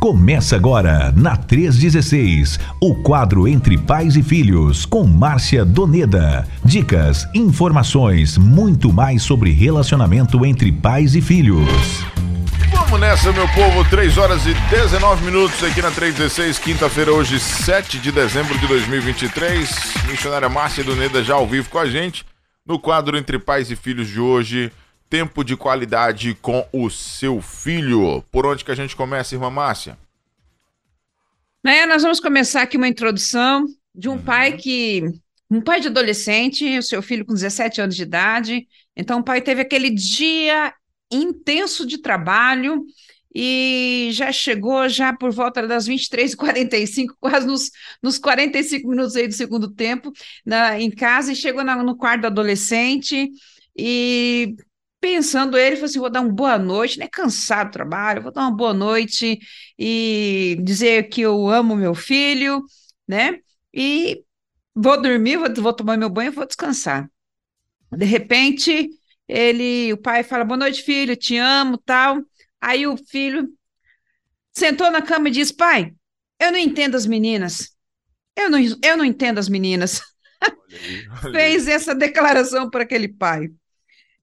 [0.00, 6.48] Começa agora, na 316, o quadro Entre Pais e Filhos, com Márcia Doneda.
[6.64, 11.68] Dicas, informações, muito mais sobre relacionamento entre pais e filhos.
[12.70, 17.98] Vamos nessa, meu povo, 3 horas e 19 minutos aqui na 316, quinta-feira, hoje, 7
[17.98, 19.68] de dezembro de 2023.
[20.08, 22.24] Missionária Márcia Doneda já ao vivo com a gente,
[22.66, 24.72] no quadro Entre Pais e Filhos de hoje
[25.10, 28.22] tempo de qualidade com o seu filho.
[28.30, 29.98] Por onde que a gente começa, irmã Márcia?
[31.62, 34.22] Né, nós vamos começar aqui uma introdução de um uhum.
[34.22, 35.02] pai que.
[35.50, 38.68] Um pai de adolescente, o seu filho com 17 anos de idade.
[38.96, 40.72] Então, o pai teve aquele dia
[41.10, 42.84] intenso de trabalho
[43.34, 49.34] e já chegou já por volta das 23h45, quase nos, nos 45 minutos aí do
[49.34, 50.12] segundo tempo,
[50.46, 53.28] na, em casa, e chegou na, no quarto do adolescente
[53.76, 54.54] e
[55.00, 57.08] pensando ele, falou assim: vou dar uma boa noite, né?
[57.08, 59.38] Cansado do trabalho, vou dar uma boa noite
[59.78, 62.62] e dizer que eu amo meu filho,
[63.08, 63.40] né?
[63.74, 64.22] E
[64.74, 67.10] vou dormir, vou, vou tomar meu banho e vou descansar.
[67.92, 68.90] De repente,
[69.26, 72.18] ele, o pai fala: boa noite, filho, te amo, tal.
[72.60, 73.48] Aí o filho
[74.52, 75.94] sentou na cama e disse: pai,
[76.38, 77.70] eu não entendo as meninas.
[78.36, 80.00] Eu não, eu não entendo as meninas.
[80.42, 83.50] Olha aí, olha Fez essa declaração para aquele pai.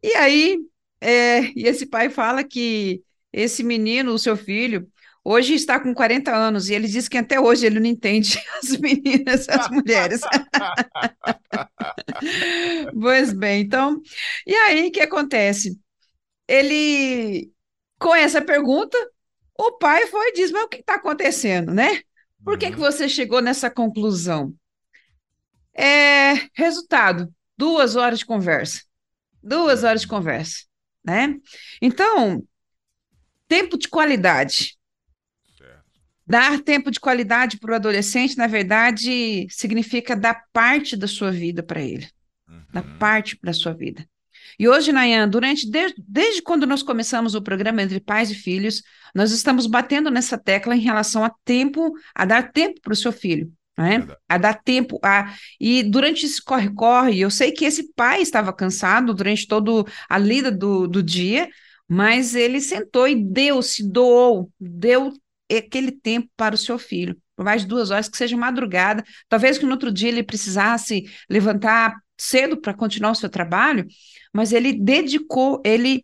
[0.07, 0.57] E aí,
[1.01, 4.89] é, e esse pai fala que esse menino, o seu filho,
[5.21, 8.77] hoje está com 40 anos e ele diz que até hoje ele não entende as
[8.77, 10.21] meninas, as mulheres.
[13.01, 14.01] pois bem, então,
[14.45, 15.77] e aí o que acontece?
[16.47, 17.51] Ele,
[17.99, 18.97] com essa pergunta,
[19.59, 21.99] o pai foi e diz: Mas o que está acontecendo, né?
[22.45, 22.71] Por que, uhum.
[22.71, 24.53] que você chegou nessa conclusão?
[25.73, 28.86] É, resultado: duas horas de conversa.
[29.47, 30.65] Duas horas de conversa,
[31.03, 31.35] né?
[31.81, 32.43] Então,
[33.47, 34.77] tempo de qualidade.
[36.25, 41.63] Dar tempo de qualidade para o adolescente, na verdade, significa dar parte da sua vida
[41.63, 42.09] para ele.
[42.49, 42.65] Uhum.
[42.73, 44.05] Dar parte da sua vida.
[44.59, 48.83] E hoje, Nayan, durante desde, desde quando nós começamos o programa Entre Pais e Filhos,
[49.15, 53.13] nós estamos batendo nessa tecla em relação a tempo, a dar tempo para o seu
[53.13, 54.07] filho né?
[54.27, 59.13] A dar tempo a e durante esse corre-corre, eu sei que esse pai estava cansado
[59.13, 61.47] durante todo a lida do, do dia,
[61.87, 65.13] mas ele sentou e deu, se doou, deu
[65.49, 69.57] aquele tempo para o seu filho, por mais de duas horas, que seja madrugada, talvez
[69.57, 73.85] que no outro dia ele precisasse levantar cedo para continuar o seu trabalho,
[74.33, 76.03] mas ele dedicou, ele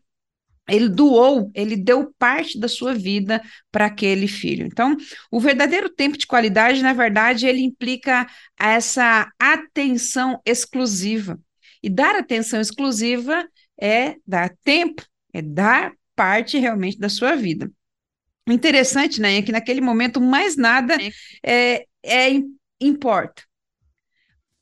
[0.68, 3.42] ele doou, ele deu parte da sua vida
[3.72, 4.66] para aquele filho.
[4.66, 4.96] Então,
[5.30, 11.40] o verdadeiro tempo de qualidade, na verdade, ele implica essa atenção exclusiva.
[11.82, 13.46] E dar atenção exclusiva
[13.80, 15.04] é dar tempo,
[15.34, 17.70] é dar parte realmente da sua vida.
[18.48, 20.96] Interessante, né, é que naquele momento mais nada
[21.46, 22.42] é, é
[22.80, 23.44] importa.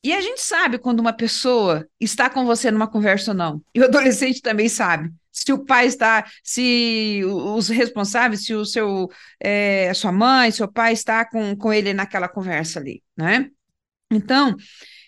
[0.04, 3.62] E a gente sabe quando uma pessoa está com você numa conversa ou não.
[3.72, 9.08] E o adolescente também sabe se o pai está, se os responsáveis, se o seu,
[9.40, 13.48] é, sua mãe, seu pai está com, com ele naquela conversa ali, né?
[14.10, 14.54] Então,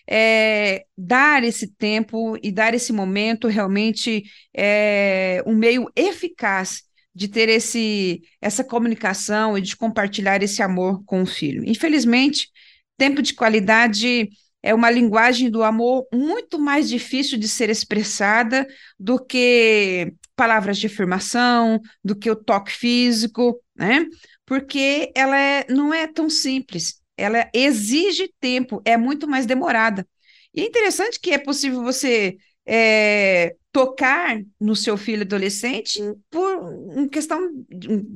[0.09, 6.83] é, dar esse tempo e dar esse momento realmente é um meio eficaz
[7.13, 11.63] de ter esse, essa comunicação e de compartilhar esse amor com o filho.
[11.65, 12.49] Infelizmente,
[12.97, 14.29] tempo de qualidade
[14.65, 18.65] é uma linguagem do amor muito mais difícil de ser expressada
[18.99, 24.07] do que palavras de afirmação, do que o toque físico, né?
[24.43, 30.05] Porque ela é, não é tão simples, ela exige tempo, é muito mais demorada.
[30.51, 36.01] E é interessante que é possível você é, tocar no seu filho adolescente
[36.31, 37.39] por uma questão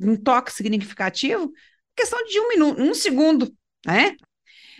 [0.02, 1.52] um toque significativo,
[1.94, 3.54] questão de um minuto, um segundo,
[3.86, 4.16] né?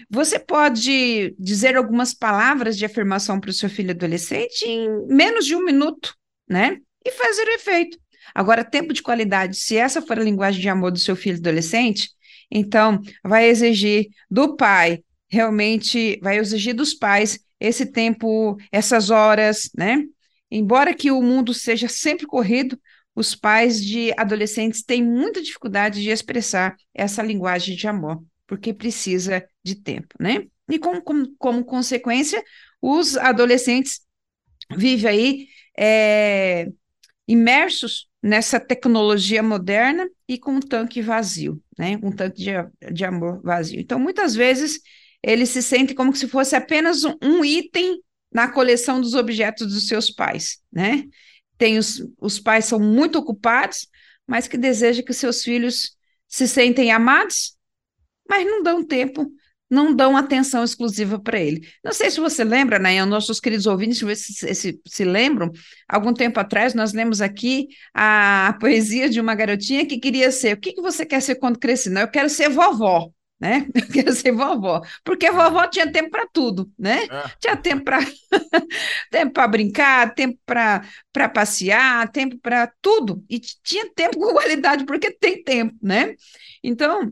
[0.08, 5.54] Você pode dizer algumas palavras de afirmação para o seu filho adolescente em menos de
[5.54, 6.14] um minuto,
[6.48, 6.78] né?
[7.04, 7.98] E fazer o efeito.
[8.34, 12.10] Agora, tempo de qualidade, se essa for a linguagem de amor do seu filho adolescente,
[12.50, 20.04] então vai exigir do pai, realmente vai exigir dos pais esse tempo, essas horas, né?
[20.50, 22.78] Embora que o mundo seja sempre corrido,
[23.14, 29.46] os pais de adolescentes têm muita dificuldade de expressar essa linguagem de amor porque precisa
[29.62, 30.46] de tempo, né?
[30.68, 32.42] E como, como, como consequência,
[32.80, 34.00] os adolescentes
[34.76, 35.48] vivem aí
[35.78, 36.68] é,
[37.26, 41.98] imersos nessa tecnologia moderna e com um tanque vazio, né?
[42.02, 43.80] Um tanque de, de amor vazio.
[43.80, 44.80] Então, muitas vezes,
[45.22, 48.02] eles se sentem como se fosse apenas um, um item
[48.32, 51.04] na coleção dos objetos dos seus pais, né?
[51.58, 53.88] Tem os, os pais são muito ocupados,
[54.26, 55.96] mas que desejam que seus filhos
[56.28, 57.56] se sentem amados,
[58.28, 59.30] mas não dão tempo,
[59.70, 61.66] não dão atenção exclusiva para ele.
[61.84, 65.50] Não sei se você lembra, né, nossos queridos ouvintes, se, se, se lembram,
[65.88, 70.56] algum tempo atrás nós lemos aqui a, a, poesia de uma garotinha que queria ser,
[70.56, 71.90] o que, que você quer ser quando crescer?
[71.90, 73.66] Não, eu quero ser vovó né?
[73.74, 77.04] Eu quero ser vovó, porque a vovó tinha tempo para tudo, né?
[77.04, 77.30] É.
[77.40, 77.98] Tinha tempo para
[79.10, 85.10] tempo para brincar, tempo para passear, tempo para tudo, e tinha tempo com qualidade, porque
[85.10, 86.14] tem tempo, né?
[86.62, 87.10] Então,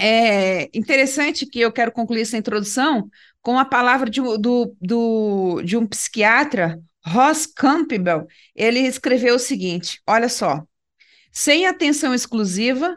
[0.00, 3.10] é interessante que eu quero concluir essa introdução
[3.42, 8.26] com a palavra de, do, do, de um psiquiatra, Ross Campbell.
[8.54, 10.64] Ele escreveu o seguinte: olha só.
[11.32, 12.96] Sem atenção exclusiva,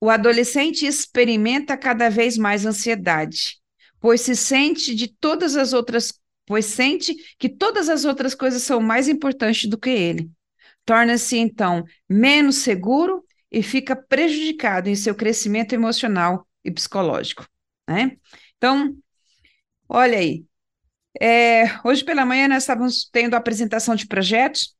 [0.00, 3.58] o adolescente experimenta cada vez mais ansiedade,
[4.00, 6.12] pois se sente de todas as outras,
[6.44, 10.30] pois sente que todas as outras coisas são mais importantes do que ele.
[10.84, 17.46] Torna-se então menos seguro e fica prejudicado em seu crescimento emocional e psicológico,
[17.88, 18.16] né?
[18.56, 18.96] Então,
[19.88, 20.44] olha aí.
[21.20, 24.76] É, hoje pela manhã nós estávamos tendo a apresentação de projetos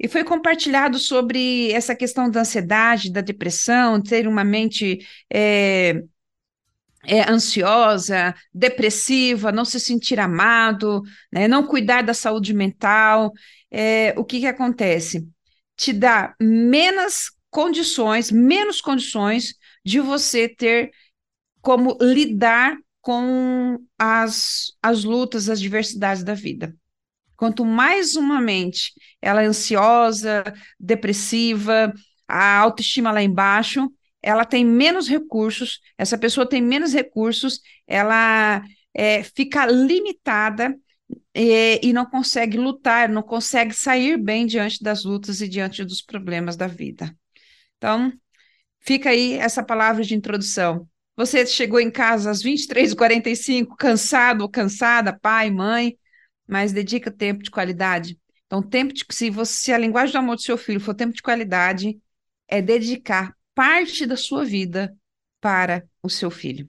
[0.00, 6.02] e foi compartilhado sobre essa questão da ansiedade, da depressão, ter uma mente é,
[7.06, 13.32] é, ansiosa, depressiva, não se sentir amado, né, não cuidar da saúde mental.
[13.70, 15.28] É, o que, que acontece?
[15.76, 19.54] Te dá menos condições, menos condições
[19.84, 20.90] de você ter
[21.62, 26.74] como lidar com as, as lutas, as diversidades da vida.
[27.36, 28.92] Quanto mais uma mente
[29.22, 30.42] ela é ansiosa,
[30.80, 31.94] depressiva,
[32.26, 33.88] a autoestima lá embaixo,
[34.20, 40.76] ela tem menos recursos, essa pessoa tem menos recursos, ela é, fica limitada
[41.32, 46.02] e, e, não consegue lutar, não consegue sair bem diante das lutas e diante dos
[46.02, 47.14] problemas da vida.
[47.78, 48.12] Então,
[48.80, 50.88] fica aí essa palavra de introdução.
[51.16, 55.96] Você chegou em casa às 23h45, cansado ou cansada, pai, mãe,
[56.46, 58.18] mas dedica tempo de qualidade.
[58.46, 61.14] Então, tempo de, se, você, se a linguagem do amor do seu filho for tempo
[61.14, 61.98] de qualidade,
[62.48, 64.94] é dedicar parte da sua vida
[65.40, 66.68] para o seu filho.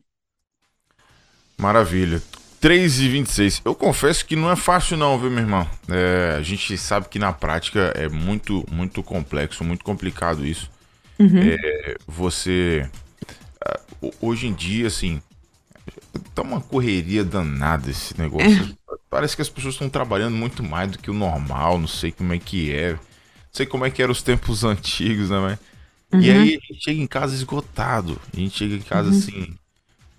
[1.57, 2.21] Maravilha.
[2.59, 3.61] 3 e 26.
[3.63, 5.69] Eu confesso que não é fácil não, viu, meu irmão?
[5.87, 10.71] É, a gente sabe que na prática é muito, muito complexo, muito complicado isso.
[11.19, 11.39] Uhum.
[11.41, 12.89] É, você...
[14.21, 15.21] Hoje em dia, assim,
[16.33, 18.75] tá uma correria danada esse negócio.
[18.91, 18.95] É.
[19.09, 22.33] Parece que as pessoas estão trabalhando muito mais do que o normal, não sei como
[22.33, 22.93] é que é.
[22.93, 22.99] Não
[23.51, 25.59] sei como é que eram os tempos antigos, né, mas...
[26.11, 26.21] Uhum.
[26.21, 28.19] E aí a gente chega em casa esgotado.
[28.33, 29.17] A gente chega em casa uhum.
[29.17, 29.55] assim,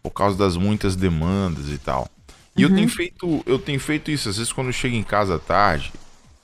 [0.02, 2.08] por causa das muitas demandas e tal.
[2.56, 2.70] E uhum.
[2.70, 5.38] eu tenho feito, eu tenho feito isso, às vezes quando eu chego em casa à
[5.38, 5.92] tarde,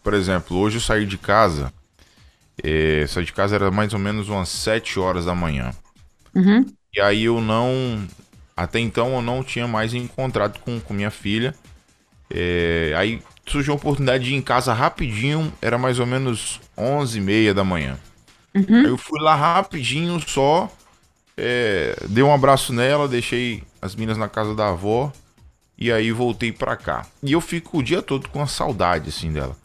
[0.02, 1.72] por exemplo, hoje eu saí de casa,
[2.62, 5.72] é, saí de casa era mais ou menos umas 7 horas da manhã.
[6.34, 6.64] Uhum.
[6.94, 8.06] E aí eu não,
[8.56, 11.54] até então eu não tinha mais encontrado com, com minha filha.
[12.30, 17.18] É, aí surgiu a oportunidade de ir em casa rapidinho, era mais ou menos 11
[17.18, 17.98] e meia da manhã.
[18.54, 18.80] Uhum.
[18.80, 20.70] Aí eu fui lá rapidinho só,
[21.36, 25.12] é, dei um abraço nela, deixei as minas na casa da avó
[25.76, 27.06] e aí voltei pra cá.
[27.22, 29.56] E eu fico o dia todo com a saudade, assim, dela.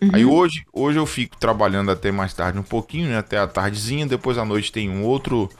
[0.00, 0.10] Uhum.
[0.12, 4.06] Aí hoje, hoje eu fico trabalhando até mais tarde um pouquinho, né, até a tardezinha,
[4.06, 5.50] depois à noite tem um outro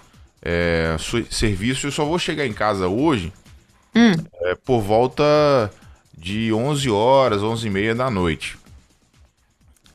[0.43, 0.97] é,
[1.31, 1.87] serviço.
[1.87, 3.32] Eu só vou chegar em casa hoje
[3.94, 4.13] hum.
[4.43, 5.25] é, por volta
[6.17, 8.58] de 11 horas, 11 e meia da noite.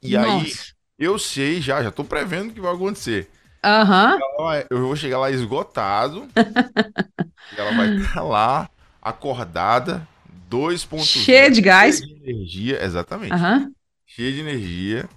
[0.01, 0.29] E Nossa.
[0.29, 0.53] aí
[0.97, 3.29] eu sei já, já tô prevendo o que vai acontecer.
[3.63, 4.55] Uhum.
[4.69, 6.27] Eu vou chegar lá esgotado.
[7.55, 8.69] ela vai estar lá
[9.01, 10.07] acordada,
[10.49, 11.03] 2.0.
[11.03, 12.01] Cheia de gás.
[12.01, 13.33] De energia, exatamente.
[13.33, 13.71] Uhum.
[14.15, 15.09] Cheia de energia.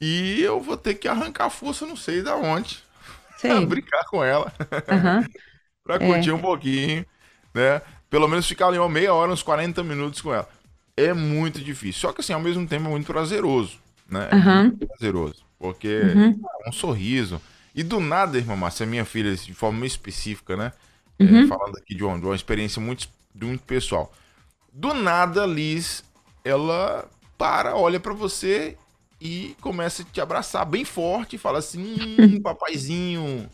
[0.00, 2.82] E eu vou ter que arrancar força, não sei da onde.
[3.66, 4.52] Brincar com ela.
[4.60, 5.26] Uhum.
[5.82, 6.34] pra curtir é.
[6.34, 7.06] um pouquinho,
[7.54, 7.80] né?
[8.10, 10.48] Pelo menos ficar ali uma meia hora, uns 40 minutos com ela.
[10.96, 12.00] É muito difícil.
[12.00, 14.28] Só que assim, ao mesmo tempo é muito prazeroso, né?
[14.30, 14.62] É uhum.
[14.64, 15.44] muito prazeroso.
[15.58, 16.40] Porque uhum.
[16.64, 17.40] é um sorriso.
[17.74, 20.72] E do nada, irmã Márcia, minha filha, de forma específica, né?
[21.18, 21.44] É, uhum.
[21.44, 24.12] É, falando aqui de uma, de uma experiência muito, muito pessoal.
[24.72, 26.04] Do nada, Liz,
[26.44, 27.08] ela
[27.38, 28.76] para, olha para você
[29.20, 33.48] e começa a te abraçar bem forte e fala assim, hum, papaizinho.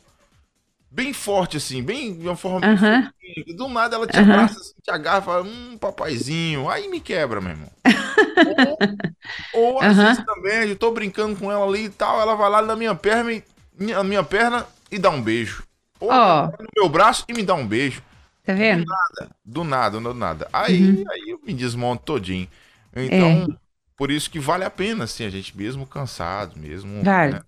[0.90, 2.64] Bem forte, assim, bem de uma forma.
[2.66, 3.56] Uhum.
[3.56, 6.70] Do nada ela te abraça, assim, te agarra e fala, hum, papaizinho.
[6.70, 7.70] Aí me quebra, meu irmão.
[9.52, 12.48] ou, ou às vezes também, eu tô brincando com ela ali e tal, ela vai
[12.48, 13.42] lá na minha perna e,
[13.76, 15.64] minha, minha perna e dá um beijo.
[15.98, 16.62] Ou oh.
[16.62, 18.00] no meu braço e me dá um beijo.
[18.44, 18.84] Tá vendo?
[18.84, 20.48] Do nada, do nada, do nada.
[20.52, 21.04] Aí, uhum.
[21.10, 22.46] aí eu me desmonto todinho.
[22.94, 23.63] Então, é.
[23.96, 27.34] Por isso que vale a pena, assim, a gente mesmo cansado, mesmo vale.
[27.34, 27.42] né,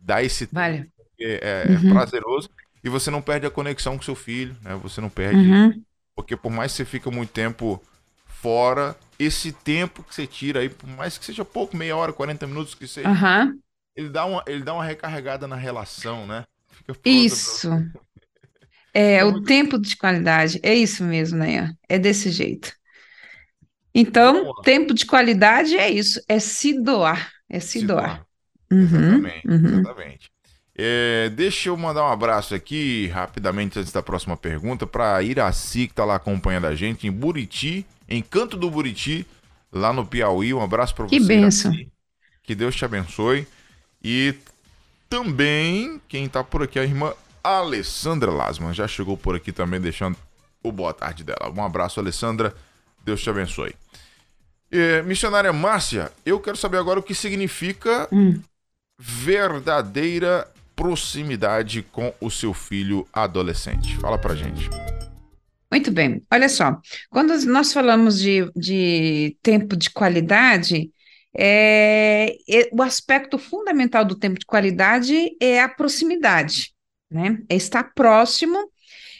[0.00, 0.90] dar esse vale.
[1.20, 1.92] é, é uhum.
[1.92, 2.48] prazeroso.
[2.82, 4.74] e você não perde a conexão com seu filho, né?
[4.82, 5.38] Você não perde.
[5.38, 5.82] Uhum.
[6.14, 7.82] Porque por mais que você fica muito tempo
[8.26, 12.46] fora, esse tempo que você tira aí, por mais que seja pouco, meia hora, 40
[12.46, 13.58] minutos que seja, uhum.
[13.94, 16.44] ele, dá uma, ele dá uma recarregada na relação, né?
[17.04, 17.70] Isso.
[18.92, 20.58] É, é, o tempo de qualidade.
[20.62, 21.72] É isso mesmo, né?
[21.88, 22.72] É desse jeito.
[23.94, 28.06] Então, tempo de qualidade é isso, é se doar, é se, se doar.
[28.06, 28.26] doar.
[28.72, 29.80] Uhum, exatamente, uhum.
[29.80, 30.32] exatamente.
[30.74, 35.92] É, deixa eu mandar um abraço aqui, rapidamente, antes da próxima pergunta, para Iraci, que
[35.92, 39.26] está lá acompanhando a gente, em Buriti, em Canto do Buriti,
[39.70, 40.54] lá no Piauí.
[40.54, 41.18] Um abraço para você.
[41.18, 41.72] Que benção.
[41.72, 41.92] Iraci.
[42.42, 43.46] Que Deus te abençoe.
[44.02, 44.34] E
[45.08, 47.12] também, quem está por aqui, a irmã
[47.44, 50.16] Alessandra Lasman, já chegou por aqui também, deixando
[50.62, 51.52] o boa tarde dela.
[51.54, 52.54] Um abraço, Alessandra.
[53.04, 53.74] Deus te abençoe.
[54.70, 58.40] É, missionária Márcia, eu quero saber agora o que significa hum.
[58.98, 63.96] verdadeira proximidade com o seu filho adolescente.
[63.98, 64.70] Fala pra gente.
[65.70, 66.78] Muito bem, olha só,
[67.10, 70.90] quando nós falamos de, de tempo de qualidade,
[71.34, 76.74] é, é, o aspecto fundamental do tempo de qualidade é a proximidade,
[77.10, 77.38] né?
[77.48, 78.70] É estar próximo,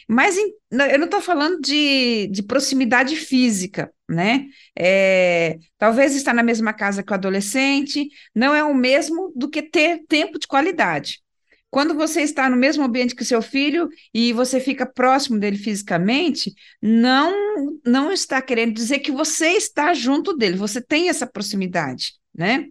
[0.07, 0.53] mas em,
[0.91, 4.47] eu não estou falando de, de proximidade física, né?
[4.77, 9.61] É, talvez estar na mesma casa que o adolescente não é o mesmo do que
[9.61, 11.21] ter tempo de qualidade.
[11.69, 16.53] Quando você está no mesmo ambiente que seu filho e você fica próximo dele fisicamente,
[16.79, 17.33] não
[17.83, 22.67] não está querendo dizer que você está junto dele, você tem essa proximidade, né?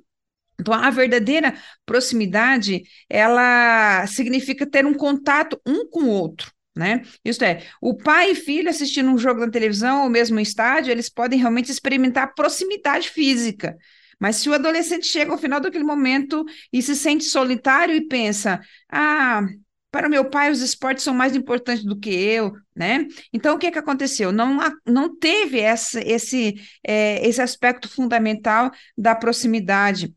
[0.61, 7.03] Então, a verdadeira proximidade, ela significa ter um contato um com o outro, né?
[7.25, 10.91] Isto é, o pai e filho assistindo um jogo na televisão ou mesmo no estádio,
[10.91, 13.77] eles podem realmente experimentar proximidade física,
[14.19, 18.61] mas se o adolescente chega ao final daquele momento e se sente solitário e pensa:
[18.91, 19.43] ah,
[19.91, 23.07] para meu pai os esportes são mais importantes do que eu, né?
[23.33, 24.33] Então o que é que aconteceu?
[24.33, 26.55] Não, não teve essa, esse,
[26.87, 30.15] é, esse aspecto fundamental da proximidade.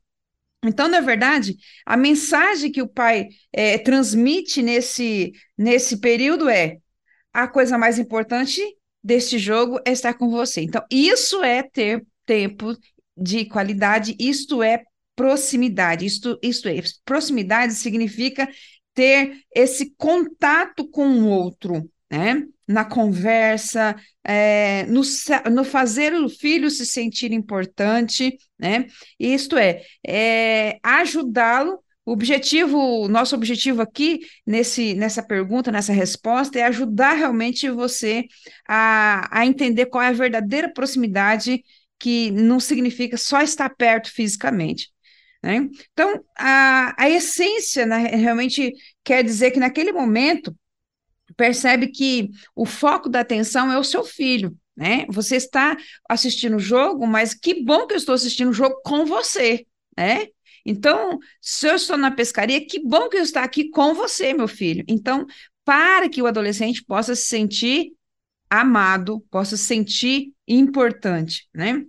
[0.67, 1.55] Então, na verdade,
[1.85, 6.77] a mensagem que o pai é, transmite nesse, nesse período é:
[7.33, 8.61] a coisa mais importante
[9.03, 10.61] deste jogo é estar com você.
[10.61, 12.75] Então, isso é ter tempo
[13.15, 14.83] de qualidade, isto é
[15.15, 18.49] proximidade, isto, isto é, proximidade significa
[18.93, 22.45] ter esse contato com o outro, né?
[22.67, 25.01] Na conversa, é, no,
[25.51, 28.87] no, fazer o filho se sentir importante, né?
[29.19, 31.79] Isto é, é ajudá-lo.
[32.03, 38.25] O objetivo, nosso objetivo aqui nesse, nessa pergunta, nessa resposta, é ajudar realmente você
[38.67, 41.63] a, a entender qual é a verdadeira proximidade
[41.99, 44.91] que não significa só estar perto fisicamente.
[45.41, 45.69] Né?
[45.93, 50.55] Então, a, a essência né, realmente quer dizer que naquele momento
[51.35, 54.55] percebe que o foco da atenção é o seu filho.
[54.75, 55.05] Né?
[55.09, 55.77] Você está
[56.09, 59.65] assistindo o jogo, mas que bom que eu estou assistindo o jogo com você.
[59.97, 60.27] Né?
[60.65, 64.47] Então, se eu estou na pescaria, que bom que eu estou aqui com você, meu
[64.47, 64.83] filho.
[64.87, 65.25] Então,
[65.63, 67.93] para que o adolescente possa se sentir
[68.49, 71.83] amado, possa se sentir importante, né?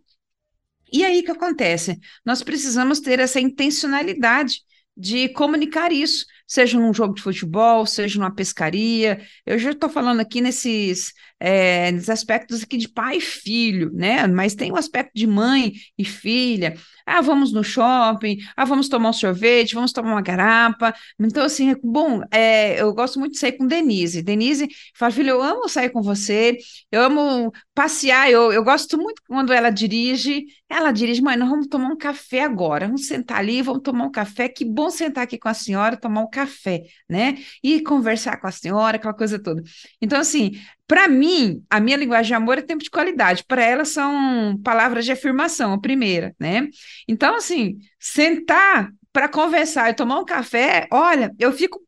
[0.93, 1.99] E aí o que acontece?
[2.25, 4.63] Nós precisamos ter essa intencionalidade
[4.97, 9.21] de comunicar isso, seja num jogo de futebol, seja numa pescaria.
[9.45, 14.27] Eu já estou falando aqui nesses, é, nesses aspectos aqui de pai e filho, né?
[14.27, 16.77] Mas tem o aspecto de mãe e filha.
[17.07, 20.93] Ah, vamos no shopping, ah, vamos tomar um sorvete, vamos tomar uma garapa.
[21.21, 24.23] Então, assim, bom, é, eu gosto muito de sair com Denise.
[24.23, 26.57] Denise fala, filho, eu amo sair com você,
[26.91, 30.45] eu amo passear, eu, eu gosto muito quando ela dirige.
[30.69, 34.11] Ela dirige, mãe, nós vamos tomar um café agora, vamos sentar ali, vamos tomar um
[34.11, 34.49] café.
[34.49, 37.37] Que bom sentar aqui com a senhora, tomar um café, né?
[37.63, 39.63] E conversar com a senhora, aquela coisa toda.
[40.03, 40.53] Então, assim,
[40.87, 43.45] para mim, a minha linguagem de amor é tempo de qualidade.
[43.45, 46.69] Para ela são palavras de afirmação, a primeira, né?
[47.09, 51.81] Então, assim, sentar para conversar e tomar um café, olha, eu fico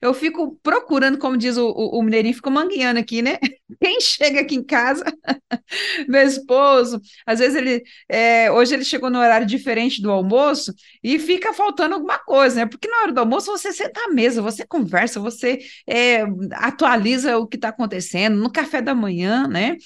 [0.00, 3.38] eu fico procurando, como diz o, o, o mineirinho, fico mangueando aqui, né?
[3.80, 5.04] Quem chega aqui em casa,
[6.08, 11.18] meu esposo, às vezes ele, é, hoje ele chegou no horário diferente do almoço e
[11.18, 12.66] fica faltando alguma coisa, né?
[12.66, 17.46] Porque na hora do almoço você senta à mesa, você conversa, você é, atualiza o
[17.46, 19.76] que está acontecendo, no café da manhã, né?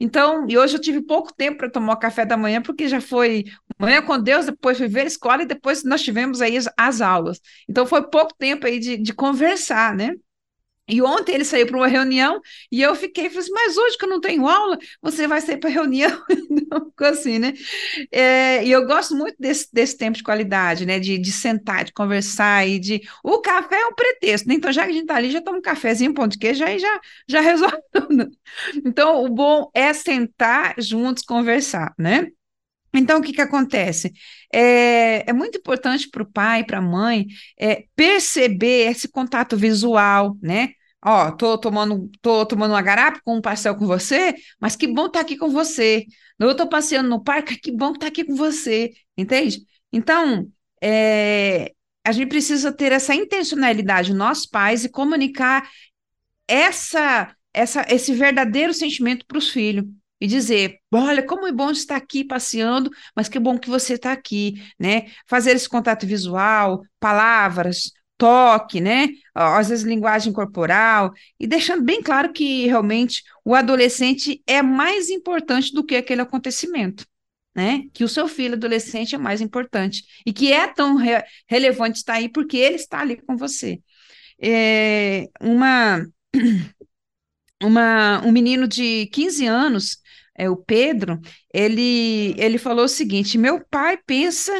[0.00, 3.00] Então, e hoje eu tive pouco tempo para tomar o café da manhã, porque já
[3.00, 3.44] foi
[3.78, 7.00] manhã com Deus, depois fui ver a escola e depois nós tivemos aí as, as
[7.00, 7.40] aulas.
[7.68, 10.14] Então, foi pouco tempo aí de, de conversar, né?
[10.88, 12.40] E ontem ele saiu para uma reunião
[12.72, 15.58] e eu fiquei, falei assim, mas hoje que eu não tenho aula, você vai sair
[15.58, 16.10] para reunião?
[16.90, 17.52] Ficou assim, né?
[18.10, 20.98] É, e eu gosto muito desse, desse tempo de qualidade, né?
[20.98, 23.02] De, de sentar, de conversar e de...
[23.22, 24.54] O café é um pretexto, né?
[24.54, 26.64] Então, já que a gente está ali, já toma um cafezinho, um pão de queijo,
[26.64, 28.30] aí já, já resolve tudo.
[28.84, 32.28] Então, o bom é sentar juntos, conversar, né?
[32.94, 34.12] Então, o que, que acontece?
[34.52, 37.26] É, é muito importante para o pai, para a mãe,
[37.58, 40.70] é, perceber esse contato visual, né?
[41.04, 45.06] Ó, tô tomando, tô tomando uma garapa com um pastel com você, mas que bom
[45.06, 46.04] estar tá aqui com você.
[46.38, 49.60] Eu tô passeando no parque, que bom estar tá aqui com você, entende?
[49.92, 50.50] Então,
[50.82, 51.72] é,
[52.04, 55.68] a gente precisa ter essa intencionalidade, nós pais, e comunicar
[56.48, 59.84] essa, essa, esse verdadeiro sentimento para os filhos
[60.20, 64.12] e dizer: olha, como é bom estar aqui passeando, mas que bom que você está
[64.12, 65.06] aqui, né?
[65.26, 69.08] Fazer esse contato visual, palavras, toque, né?
[69.34, 75.72] Às vezes linguagem corporal, e deixando bem claro que realmente o adolescente é mais importante
[75.72, 77.06] do que aquele acontecimento.
[77.54, 77.84] Né?
[77.92, 82.14] Que o seu filho adolescente é mais importante e que é tão re relevante estar
[82.14, 83.80] aí porque ele está ali com você.
[84.40, 86.06] É, uma,
[87.62, 89.98] uma, um menino de 15 anos
[90.38, 91.20] é, o Pedro,
[91.52, 94.52] ele, ele falou o seguinte: meu pai pensa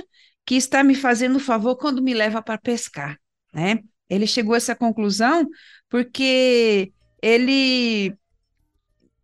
[0.45, 3.17] que está me fazendo favor quando me leva para pescar,
[3.53, 3.81] né?
[4.09, 5.47] Ele chegou a essa conclusão
[5.89, 8.15] porque ele,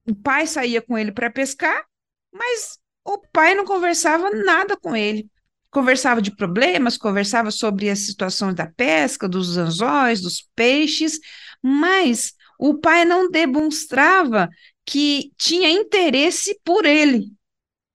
[0.06, 1.84] o pai saía com ele para pescar,
[2.32, 5.28] mas o pai não conversava nada com ele.
[5.70, 11.18] Conversava de problemas, conversava sobre as situações da pesca, dos anzóis, dos peixes,
[11.60, 14.48] mas o pai não demonstrava
[14.86, 17.32] que tinha interesse por ele,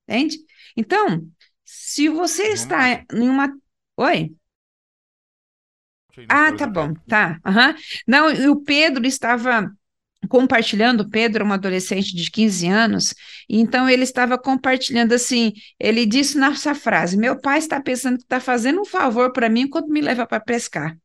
[0.07, 0.37] entende?
[0.75, 1.25] Então,
[1.63, 3.55] se você está em uma...
[3.97, 4.35] Oi?
[6.27, 7.39] Ah, tá bom, tá.
[7.45, 7.75] Uhum.
[8.07, 9.71] Não, e o Pedro estava
[10.27, 13.13] compartilhando, o Pedro é um adolescente de 15 anos,
[13.47, 18.39] então ele estava compartilhando assim, ele disse nessa frase, meu pai está pensando que está
[18.39, 20.97] fazendo um favor para mim quando me leva para pescar.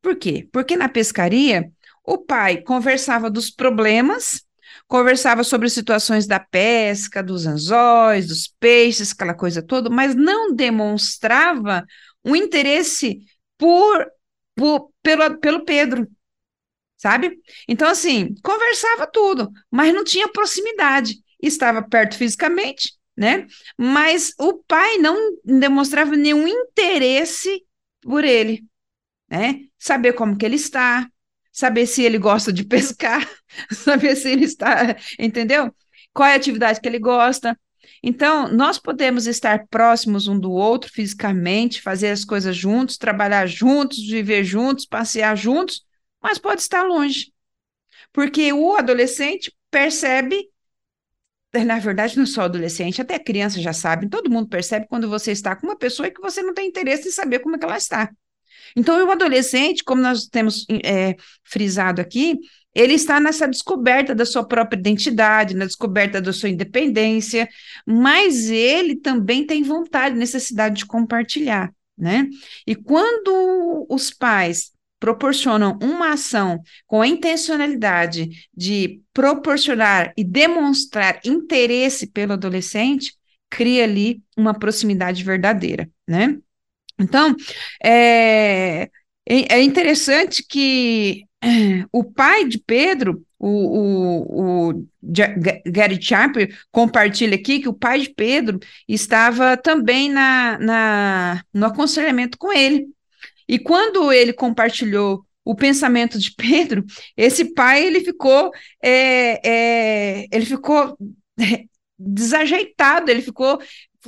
[0.00, 0.48] Por quê?
[0.50, 1.70] Porque na pescaria,
[2.02, 4.44] o pai conversava dos problemas
[4.86, 11.84] conversava sobre situações da pesca, dos anzóis, dos peixes, aquela coisa toda, mas não demonstrava
[12.24, 13.20] um interesse
[13.58, 14.06] por,
[14.54, 16.08] por pelo, pelo Pedro,
[16.96, 17.38] sabe?
[17.68, 21.16] Então, assim, conversava tudo, mas não tinha proximidade.
[21.42, 23.46] Estava perto fisicamente, né?
[23.76, 27.62] Mas o pai não demonstrava nenhum interesse
[28.00, 28.64] por ele,
[29.28, 29.60] né?
[29.78, 31.06] Saber como que ele está,
[31.52, 33.28] saber se ele gosta de pescar,
[33.70, 35.74] saber se ele está, entendeu?
[36.12, 37.58] Qual é a atividade que ele gosta.
[38.06, 44.06] Então, nós podemos estar próximos um do outro fisicamente, fazer as coisas juntos, trabalhar juntos,
[44.06, 45.86] viver juntos, passear juntos,
[46.22, 47.32] mas pode estar longe.
[48.12, 50.50] Porque o adolescente percebe
[51.64, 55.54] na verdade, não só adolescente, até criança já sabe, todo mundo percebe quando você está
[55.54, 57.76] com uma pessoa e que você não tem interesse em saber como é que ela
[57.76, 58.10] está.
[58.74, 61.14] Então, o adolescente, como nós temos é,
[61.44, 62.36] frisado aqui,
[62.74, 67.48] ele está nessa descoberta da sua própria identidade, na descoberta da sua independência,
[67.86, 72.28] mas ele também tem vontade, necessidade de compartilhar, né?
[72.66, 82.06] E quando os pais proporcionam uma ação com a intencionalidade de proporcionar e demonstrar interesse
[82.06, 83.14] pelo adolescente,
[83.50, 86.38] cria ali uma proximidade verdadeira, né?
[86.98, 87.34] Então,
[87.82, 88.88] é,
[89.28, 91.24] é, é interessante que
[91.92, 94.88] o pai de Pedro, o, o, o
[95.66, 102.38] Gary Champer, compartilha aqui que o pai de Pedro estava também na, na, no aconselhamento
[102.38, 102.86] com ele.
[103.48, 106.84] E quando ele compartilhou o pensamento de Pedro,
[107.16, 108.50] esse pai ele ficou,
[108.82, 110.96] é, é, ele ficou
[111.98, 113.60] desajeitado, ele ficou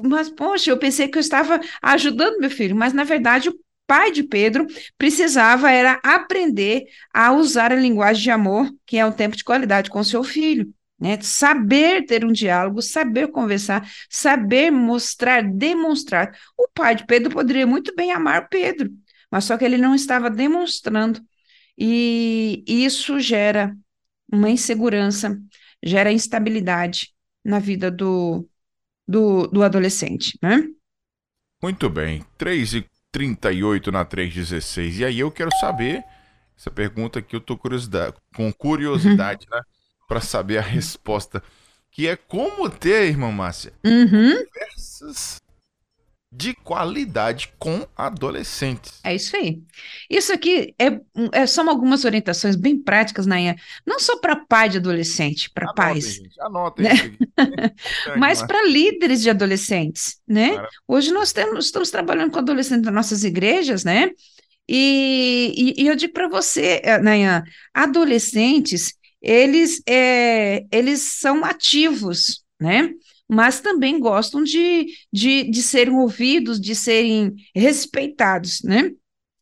[0.02, 4.10] mas, poxa, eu pensei que eu estava ajudando meu filho, mas na verdade o pai
[4.10, 4.66] de Pedro
[4.98, 9.90] precisava era aprender a usar a linguagem de amor, que é um tempo de qualidade
[9.90, 10.72] com seu filho.
[10.98, 11.20] Né?
[11.20, 16.36] Saber ter um diálogo, saber conversar, saber mostrar, demonstrar.
[16.56, 18.90] O pai de Pedro poderia muito bem amar Pedro,
[19.30, 21.20] mas só que ele não estava demonstrando.
[21.78, 23.76] E isso gera
[24.32, 25.38] uma insegurança,
[25.82, 28.48] gera instabilidade na vida do,
[29.06, 30.66] do, do adolescente, né?
[31.62, 32.24] Muito bem.
[32.38, 32.86] 3 e
[33.16, 34.98] 38 na 316.
[34.98, 36.04] E aí eu quero saber,
[36.54, 39.58] essa pergunta que eu tô curiosidade, com curiosidade, né?
[40.06, 41.42] Para saber a resposta.
[41.90, 44.44] Que é como ter, irmã Márcia, uhum.
[44.44, 45.40] diversas,
[46.36, 49.00] de qualidade com adolescentes.
[49.02, 49.62] É isso aí.
[50.08, 51.00] Isso aqui é,
[51.32, 56.16] é são algumas orientações bem práticas, Nainha, não só para pai de adolescente, para pais.
[56.16, 56.92] Gente, anotem né?
[58.18, 60.62] Mas para líderes de adolescentes, né?
[60.86, 64.10] Hoje nós temos, estamos trabalhando com adolescentes nas nossas igrejas, né?
[64.68, 72.44] E, e, e eu digo para você, eh, Nayan, adolescentes, eles, é, eles são ativos,
[72.60, 72.90] né?
[73.28, 78.90] Mas também gostam de, de, de serem ouvidos, de serem respeitados, né?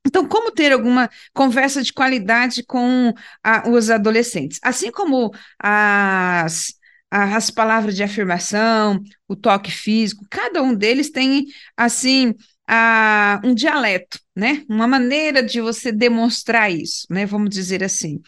[0.06, 4.60] Então, como ter alguma conversa de qualidade com a, os adolescentes?
[4.62, 6.74] Assim como as,
[7.10, 12.34] as palavras de afirmação, o toque físico, cada um deles tem, assim,
[12.66, 14.62] a, um dialeto, né?
[14.68, 17.24] Uma maneira de você demonstrar isso, né?
[17.24, 18.20] Vamos dizer assim.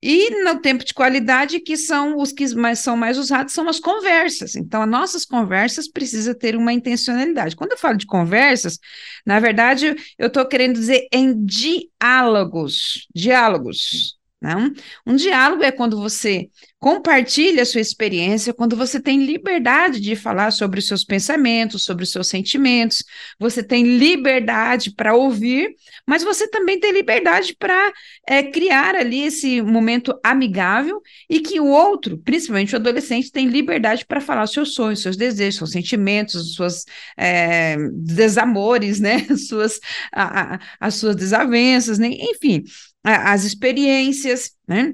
[0.00, 3.80] E no tempo de qualidade, que são os que mais, são mais usados, são as
[3.80, 4.54] conversas.
[4.54, 7.56] Então, as nossas conversas precisam ter uma intencionalidade.
[7.56, 8.78] Quando eu falo de conversas,
[9.26, 13.08] na verdade, eu estou querendo dizer em diálogos.
[13.14, 14.17] Diálogos.
[14.40, 14.72] Não?
[15.04, 16.48] Um diálogo é quando você
[16.78, 22.04] compartilha a sua experiência, quando você tem liberdade de falar sobre os seus pensamentos, sobre
[22.04, 23.02] os seus sentimentos,
[23.36, 25.74] você tem liberdade para ouvir,
[26.06, 27.92] mas você também tem liberdade para
[28.28, 34.06] é, criar ali esse momento amigável e que o outro, principalmente o adolescente, tem liberdade
[34.06, 36.84] para falar os seus sonhos, seus desejos, seus sentimentos, suas
[37.16, 39.26] é, desamores, né?
[39.36, 39.80] suas,
[40.12, 42.08] a, a, as suas desavenças, né?
[42.08, 42.62] enfim
[43.02, 44.92] as experiências, né?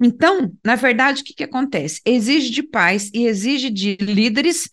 [0.00, 2.00] Então, na verdade, o que, que acontece?
[2.04, 4.68] Exige de pais e exige de líderes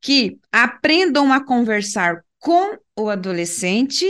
[0.00, 4.06] que aprendam a conversar com o adolescente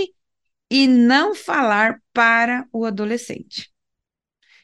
[0.70, 3.70] e não falar para o adolescente.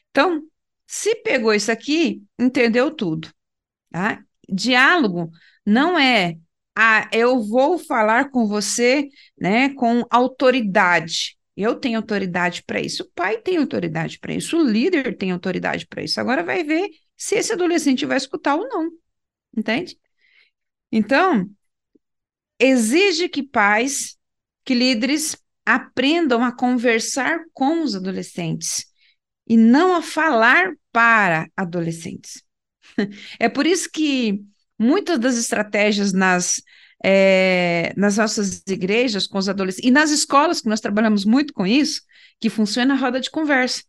[0.09, 0.41] Então,
[0.87, 3.31] se pegou isso aqui, entendeu tudo.
[3.91, 4.23] Tá?
[4.47, 5.29] Diálogo
[5.65, 6.35] não é
[6.75, 11.37] ah, eu vou falar com você né, com autoridade.
[11.61, 15.85] Eu tenho autoridade para isso, o pai tem autoridade para isso, o líder tem autoridade
[15.87, 16.17] para isso.
[16.17, 18.89] Agora vai ver se esse adolescente vai escutar ou não.
[19.57, 19.99] Entende?
[20.91, 21.49] Então,
[22.57, 24.17] exige que pais,
[24.63, 28.85] que líderes aprendam a conversar com os adolescentes
[29.45, 32.41] e não a falar para adolescentes.
[33.39, 34.41] É por isso que
[34.77, 36.61] muitas das estratégias nas
[37.03, 41.65] é, nas nossas igrejas, com os adolescentes, e nas escolas, que nós trabalhamos muito com
[41.65, 42.01] isso,
[42.39, 43.83] que funciona a roda de conversa.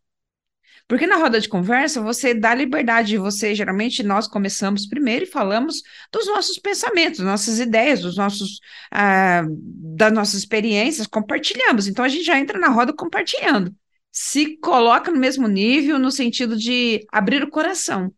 [0.90, 5.82] Porque na roda de conversa você dá liberdade, você geralmente nós começamos primeiro e falamos
[6.10, 8.58] dos nossos pensamentos, nossas ideias, dos nossos
[8.90, 11.86] ah, das nossas experiências, compartilhamos.
[11.86, 13.72] Então a gente já entra na roda compartilhando,
[14.10, 18.12] se coloca no mesmo nível no sentido de abrir o coração.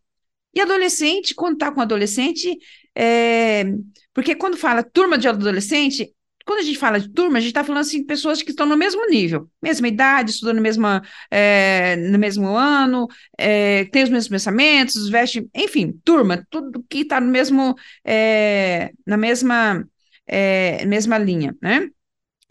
[0.51, 2.57] E adolescente, quando está com adolescente,
[2.95, 3.65] é,
[4.13, 6.13] porque quando fala turma de adolescente,
[6.45, 8.75] quando a gente fala de turma, a gente está falando assim, pessoas que estão no
[8.77, 11.01] mesmo nível, mesma idade, estudando mesma,
[11.31, 17.21] é, no mesmo ano, é, tem os mesmos pensamentos, veste, enfim, turma, tudo que está
[17.21, 19.87] no mesmo, é, na mesma,
[20.27, 21.89] é, mesma linha, né?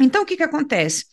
[0.01, 1.05] Então, o que que acontece?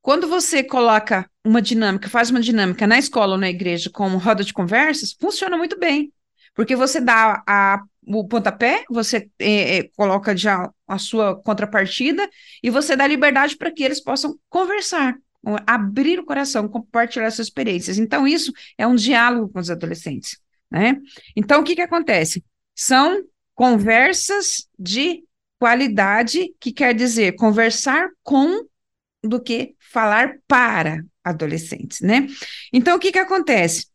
[0.00, 4.44] Quando você coloca uma dinâmica, faz uma dinâmica na escola ou na igreja como roda
[4.44, 6.12] de conversas, funciona muito bem.
[6.54, 7.82] Porque você dá a,
[8.18, 12.28] o pontapé, você é, é, coloca já a sua contrapartida
[12.62, 15.16] e você dá liberdade para que eles possam conversar,
[15.66, 17.98] abrir o coração, compartilhar suas experiências.
[17.98, 20.38] Então, isso é um diálogo com os adolescentes,
[20.70, 20.96] né?
[21.36, 22.44] Então, o que que acontece?
[22.74, 23.22] São
[23.54, 25.22] conversas de
[25.58, 28.66] qualidade, que quer dizer conversar com
[29.22, 32.26] do que falar para adolescentes, né?
[32.72, 33.86] Então, o que que acontece?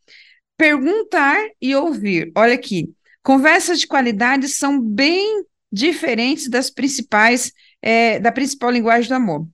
[0.56, 2.32] Perguntar e ouvir.
[2.36, 2.94] Olha aqui,
[3.26, 9.48] conversas de qualidade são bem diferentes das principais, é, da principal linguagem do amor.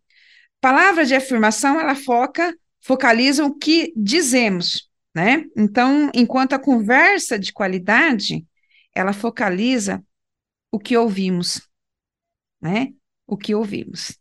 [0.60, 5.46] Palavras de afirmação, ela foca, focaliza o que dizemos, né?
[5.56, 8.46] Então, enquanto a conversa de qualidade,
[8.94, 10.04] ela focaliza
[10.70, 11.62] o que ouvimos,
[12.62, 12.90] né?
[13.26, 14.18] O que ouvimos.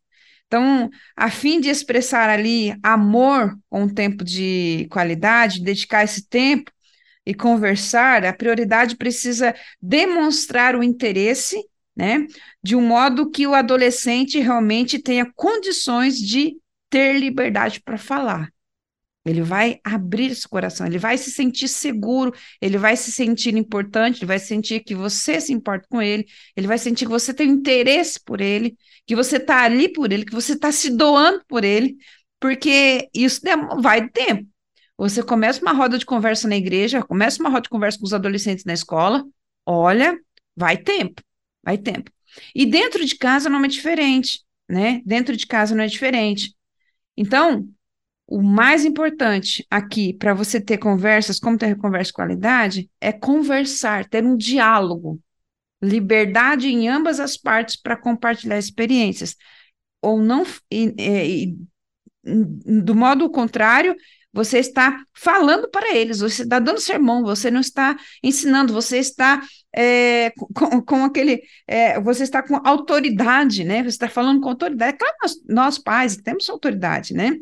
[0.46, 6.70] Então, a fim de expressar ali amor com um tempo de qualidade, dedicar esse tempo
[7.30, 11.64] e conversar, a prioridade precisa demonstrar o interesse,
[11.94, 12.26] né,
[12.60, 16.56] de um modo que o adolescente realmente tenha condições de
[16.90, 18.48] ter liberdade para falar.
[19.24, 24.18] Ele vai abrir esse coração, ele vai se sentir seguro, ele vai se sentir importante,
[24.18, 27.48] ele vai sentir que você se importa com ele, ele vai sentir que você tem
[27.48, 31.62] interesse por ele, que você está ali por ele, que você está se doando por
[31.62, 31.96] ele,
[32.40, 33.40] porque isso
[33.80, 34.49] vai tempo.
[35.00, 38.14] Você começa uma roda de conversa na igreja, começa uma roda de conversa com os
[38.14, 39.24] adolescentes na escola,
[39.66, 40.18] olha,
[40.54, 41.22] vai tempo,
[41.62, 42.10] vai tempo.
[42.54, 45.02] E dentro de casa não é diferente né?
[45.04, 46.54] Dentro de casa não é diferente.
[47.16, 47.68] Então,
[48.26, 54.08] o mais importante aqui para você ter conversas, como ter conversa de qualidade, é conversar,
[54.08, 55.20] ter um diálogo,
[55.82, 59.34] liberdade em ambas as partes para compartilhar experiências.
[60.00, 61.56] Ou não, e, e,
[62.24, 63.96] do modo contrário,
[64.32, 69.42] você está falando para eles, você está dando sermão, você não está ensinando, você está
[69.74, 73.82] é, com, com, aquele, é, você está com autoridade, né?
[73.82, 74.96] Você está falando com autoridade.
[74.96, 77.36] Claro, nós, nós pais temos autoridade, né?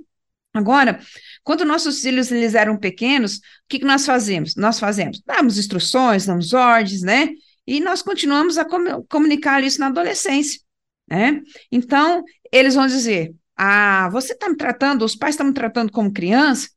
[0.54, 0.98] Agora,
[1.44, 4.56] quando nossos filhos eles eram pequenos, o que, que nós fazemos?
[4.56, 7.28] Nós fazemos, damos instruções, damos ordens, né?
[7.66, 10.60] E nós continuamos a com, comunicar isso na adolescência,
[11.08, 11.42] né?
[11.70, 16.12] Então, eles vão dizer: ah, você está me tratando, os pais estão me tratando como
[16.12, 16.68] criança,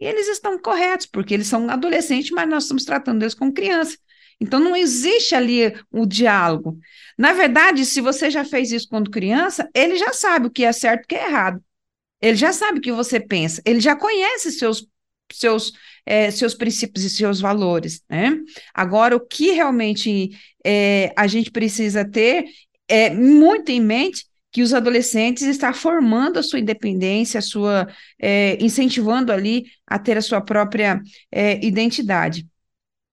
[0.00, 3.98] e eles estão corretos, porque eles são adolescentes, mas nós estamos tratando eles como criança.
[4.40, 6.78] Então, não existe ali o diálogo.
[7.18, 10.72] Na verdade, se você já fez isso quando criança, ele já sabe o que é
[10.72, 11.62] certo e o que é errado.
[12.22, 14.86] Ele já sabe o que você pensa, ele já conhece seus,
[15.32, 15.72] seus,
[16.06, 18.02] é, seus princípios e seus valores.
[18.08, 18.38] Né?
[18.74, 20.30] Agora, o que realmente
[20.64, 22.44] é, a gente precisa ter
[22.88, 28.62] é muito em mente que os adolescentes estão formando a sua independência, a sua é,
[28.62, 32.48] incentivando ali a ter a sua própria é, identidade.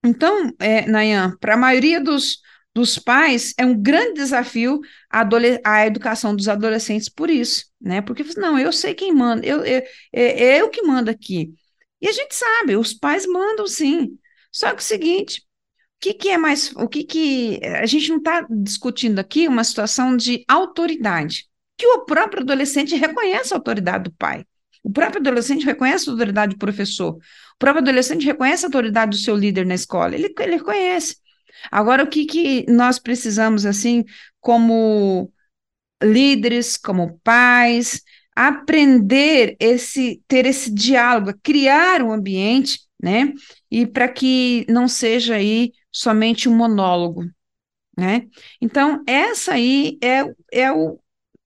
[0.04, 2.39] Então, é, Nayan, para a maioria dos,
[2.73, 5.28] dos pais, é um grande desafio a,
[5.63, 8.02] a, educação dos adolescentes por isso, né?
[8.02, 11.54] Porque, não, eu sei quem manda, eu, eu, é, é eu que mando aqui.
[12.02, 14.17] E a gente sabe, os pais mandam sim.
[14.52, 15.46] Só que é o seguinte,
[15.99, 16.71] que, que é mais.
[16.75, 17.60] O que, que.
[17.81, 23.53] A gente não está discutindo aqui uma situação de autoridade, que o próprio adolescente reconhece
[23.53, 24.45] a autoridade do pai.
[24.83, 27.15] O próprio adolescente reconhece a autoridade do professor.
[27.15, 30.15] O próprio adolescente reconhece a autoridade do seu líder na escola.
[30.15, 31.17] Ele, ele reconhece.
[31.71, 34.05] Agora, o que, que nós precisamos, assim,
[34.39, 35.31] como
[36.01, 38.01] líderes, como pais,
[38.36, 43.33] aprender esse, ter esse diálogo, criar um ambiente, né?
[43.69, 47.27] E para que não seja aí somente um monólogo,
[47.97, 48.27] né?
[48.62, 50.99] Então, essa aí é, é, o,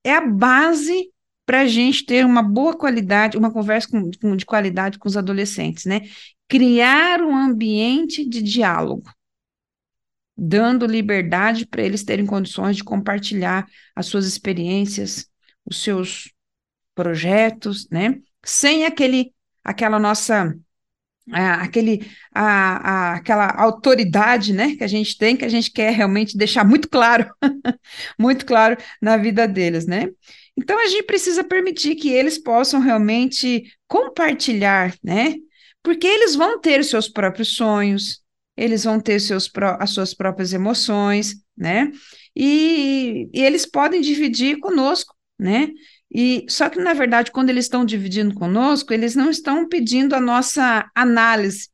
[0.04, 1.10] é a base
[1.46, 5.16] para a gente ter uma boa qualidade, uma conversa com, com, de qualidade com os
[5.16, 6.02] adolescentes, né?
[6.50, 9.10] Criar um ambiente de diálogo,
[10.38, 15.30] dando liberdade para eles terem condições de compartilhar as suas experiências,
[15.66, 16.34] os seus
[16.94, 18.20] projetos, né?
[18.44, 19.34] Sem aquele,
[19.64, 20.54] aquela nossa
[21.32, 26.38] aquele, a, a, aquela autoridade né, que a gente tem, que a gente quer realmente
[26.38, 27.30] deixar muito claro,
[28.18, 30.10] muito claro na vida deles, né?
[30.58, 35.36] Então a gente precisa permitir que eles possam realmente compartilhar, né?
[35.84, 38.22] Porque eles vão ter seus próprios sonhos,
[38.56, 41.92] eles vão ter seus, as suas próprias emoções, né?
[42.36, 45.70] E, e eles podem dividir conosco, né?
[46.14, 50.20] E só que, na verdade, quando eles estão dividindo conosco, eles não estão pedindo a
[50.20, 51.70] nossa análise,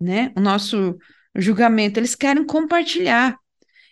[0.00, 0.32] né?
[0.36, 0.98] O nosso
[1.36, 3.36] julgamento, eles querem compartilhar.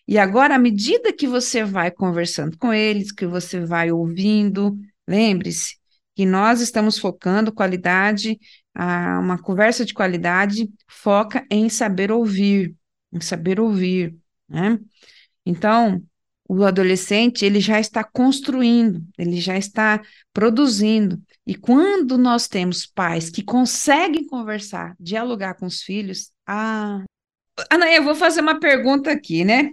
[0.07, 5.77] E agora, à medida que você vai conversando com eles, que você vai ouvindo, lembre-se
[6.17, 8.37] que nós estamos focando qualidade,
[8.75, 12.75] uma conversa de qualidade foca em saber ouvir,
[13.13, 14.17] em saber ouvir,
[14.49, 14.79] né?
[15.47, 16.03] Então,
[16.49, 20.01] o adolescente ele já está construindo, ele já está
[20.33, 21.21] produzindo.
[21.47, 27.05] E quando nós temos pais que conseguem conversar, dialogar com os filhos, ah,
[27.71, 29.73] Ana, eu vou fazer uma pergunta aqui, né?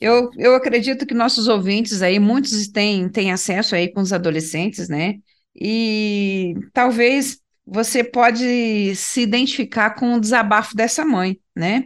[0.00, 4.88] Eu, eu acredito que nossos ouvintes aí, muitos têm, têm acesso aí com os adolescentes,
[4.88, 5.14] né?
[5.54, 11.84] E talvez você pode se identificar com o desabafo dessa mãe, né?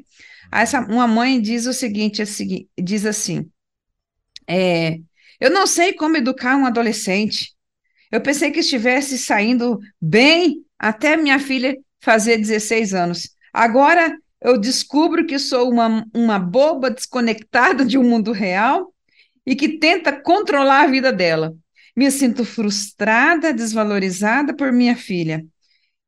[0.50, 2.22] Essa, uma mãe diz o seguinte,
[2.78, 3.48] diz assim,
[4.48, 4.98] é,
[5.40, 7.52] eu não sei como educar um adolescente.
[8.10, 13.30] Eu pensei que estivesse saindo bem até minha filha fazer 16 anos.
[13.52, 18.92] Agora eu descubro que sou uma, uma boba desconectada de um mundo real
[19.44, 21.54] e que tenta controlar a vida dela.
[21.96, 25.44] Me sinto frustrada, desvalorizada por minha filha.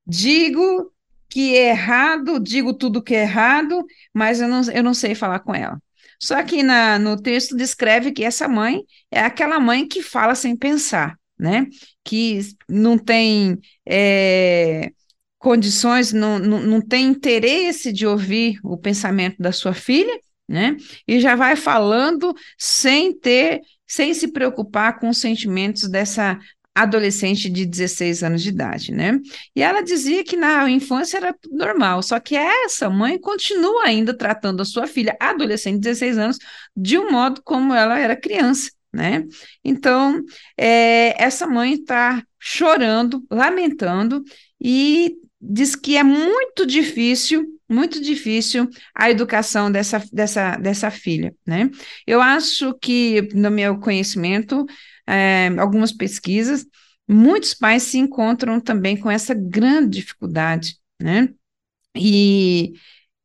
[0.06, 0.92] Digo
[1.28, 5.40] que é errado, digo tudo que é errado, mas eu não, eu não sei falar
[5.40, 5.80] com ela.
[6.20, 10.54] Só que na, no texto descreve que essa mãe é aquela mãe que fala sem
[10.54, 11.66] pensar, né?
[12.04, 14.90] Que não tem é,
[15.38, 20.76] condições, não, não, não tem interesse de ouvir o pensamento da sua filha, né?
[21.08, 26.38] E já vai falando sem ter, sem se preocupar com os sentimentos dessa
[26.82, 29.18] adolescente de 16 anos de idade, né?
[29.54, 34.62] E ela dizia que na infância era normal, só que essa mãe continua ainda tratando
[34.62, 36.38] a sua filha, adolescente de 16 anos,
[36.76, 39.26] de um modo como ela era criança, né?
[39.64, 40.22] Então,
[40.56, 44.24] é, essa mãe está chorando, lamentando
[44.60, 51.70] e diz que é muito difícil, muito difícil a educação dessa, dessa, dessa filha, né?
[52.06, 54.66] Eu acho que, no meu conhecimento,
[55.06, 56.66] é, algumas pesquisas,
[57.08, 61.28] muitos pais se encontram também com essa grande dificuldade, né?
[61.96, 62.74] E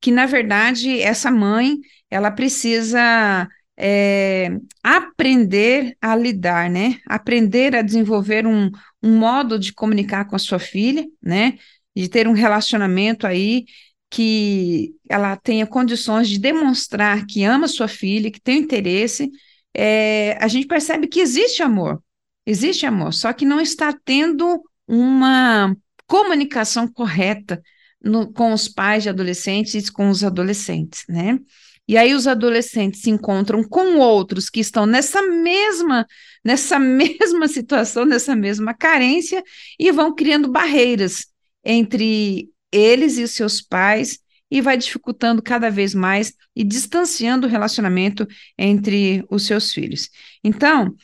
[0.02, 1.78] que, na verdade, essa mãe,
[2.10, 3.48] ela precisa
[3.78, 4.50] é,
[4.84, 6.98] aprender a lidar, né?
[7.08, 8.72] Aprender a desenvolver um,
[9.04, 11.58] um modo de comunicar com a sua filha, né?
[11.96, 13.66] De ter um relacionamento aí
[14.10, 19.30] que ela tenha condições de demonstrar que ama sua filha, que tem interesse.
[19.74, 22.02] É, a gente percebe que existe amor,
[22.46, 25.76] existe amor, só que não está tendo uma
[26.08, 27.62] comunicação correta
[28.02, 31.40] no, com os pais de adolescentes e com os adolescentes, né?
[31.88, 36.08] E aí os adolescentes se encontram com outros que estão nessa mesma,
[36.44, 39.44] nessa mesma situação, nessa mesma carência
[39.78, 41.28] e vão criando barreiras
[41.66, 48.28] entre eles e seus pais e vai dificultando cada vez mais e distanciando o relacionamento
[48.58, 50.10] entre os seus filhos.
[50.44, 50.96] Então,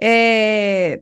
[0.00, 1.00] é,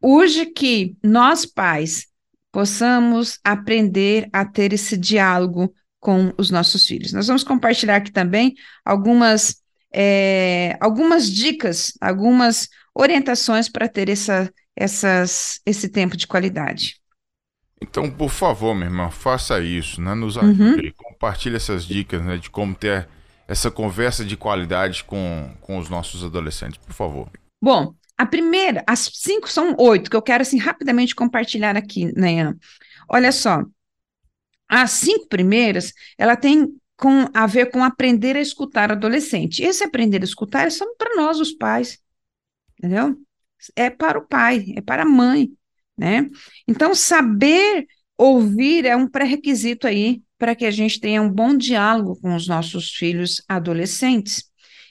[0.00, 2.06] urge que nós pais
[2.52, 7.12] possamos aprender a ter esse diálogo com os nossos filhos.
[7.12, 15.60] Nós vamos compartilhar aqui também algumas, é, algumas dicas, algumas orientações para ter essa, essas,
[15.66, 16.99] esse tempo de qualidade.
[17.82, 20.14] Então, por favor, minha irmã, faça isso, né?
[20.14, 20.92] Nos ajude, uhum.
[20.96, 22.36] compartilhe essas dicas, né?
[22.36, 23.08] De como ter
[23.48, 27.28] essa conversa de qualidade com, com os nossos adolescentes, por favor.
[27.60, 32.54] Bom, a primeira, as cinco são oito que eu quero assim rapidamente compartilhar aqui, né?
[33.08, 33.64] Olha só,
[34.68, 39.62] as cinco primeiras, ela tem com, a ver com aprender a escutar adolescente.
[39.62, 41.98] Esse aprender a escutar é só para nós, os pais,
[42.78, 43.16] entendeu?
[43.74, 45.50] É para o pai, é para a mãe,
[46.00, 46.26] né?
[46.66, 47.86] Então, saber
[48.16, 52.48] ouvir é um pré-requisito aí para que a gente tenha um bom diálogo com os
[52.48, 54.44] nossos filhos adolescentes.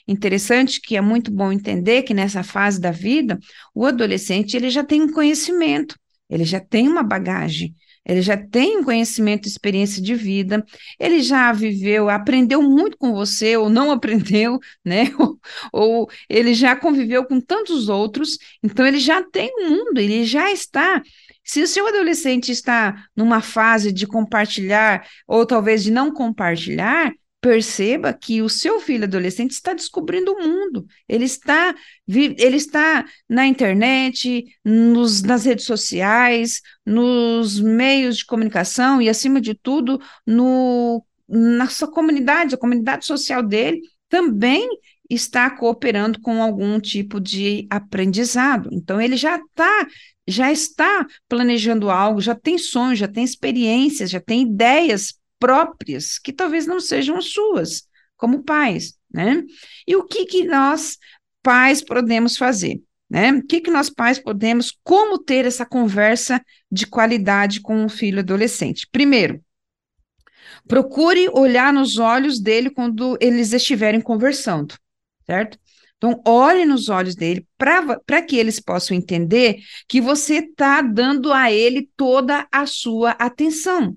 [0.06, 3.36] Interessante que é muito bom entender que nessa fase da vida,
[3.74, 5.96] o adolescente ele já tem um conhecimento,
[6.28, 10.64] ele já tem uma bagagem, ele já tem conhecimento, experiência de vida,
[10.98, 15.12] ele já viveu, aprendeu muito com você, ou não aprendeu, né?
[15.18, 15.38] Ou,
[15.72, 20.50] ou, ele já conviveu com tantos outros, então ele já tem um mundo, ele já
[20.50, 21.02] está.
[21.44, 28.12] Se o seu adolescente está numa fase de compartilhar, ou talvez de não compartilhar, perceba
[28.12, 30.86] que o seu filho adolescente está descobrindo o mundo.
[31.08, 31.74] Ele está,
[32.06, 39.54] ele está na internet, nos, nas redes sociais, nos meios de comunicação e, acima de
[39.54, 44.68] tudo, no, na sua comunidade, a comunidade social dele também
[45.08, 48.68] está cooperando com algum tipo de aprendizado.
[48.72, 49.86] Então, ele já está
[50.28, 56.32] já está planejando algo, já tem sonhos, já tem experiências, já tem ideias próprias, que
[56.32, 59.42] talvez não sejam as suas, como pais, né?
[59.86, 60.98] E o que, que nós,
[61.42, 62.80] pais, podemos fazer?
[63.08, 63.32] Né?
[63.32, 68.20] O que, que nós pais podemos, como ter essa conversa de qualidade com o filho
[68.20, 68.86] adolescente?
[68.92, 69.42] Primeiro,
[70.68, 74.76] procure olhar nos olhos dele quando eles estiverem conversando,
[75.26, 75.58] certo?
[75.96, 81.52] Então, olhe nos olhos dele para que eles possam entender que você está dando a
[81.52, 83.96] ele toda a sua atenção.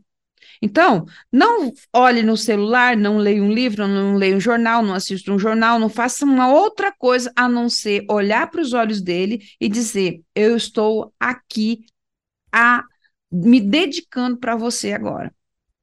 [0.65, 5.29] Então, não olhe no celular, não leia um livro, não leia um jornal, não assista
[5.29, 9.43] um jornal, não faça uma outra coisa a não ser olhar para os olhos dele
[9.59, 11.83] e dizer: Eu estou aqui
[12.49, 12.81] a
[13.29, 15.35] me dedicando para você agora.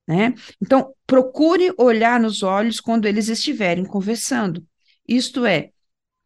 [0.08, 0.32] Né?
[0.62, 4.66] Então, procure olhar nos olhos quando eles estiverem conversando.
[5.06, 5.72] Isto é,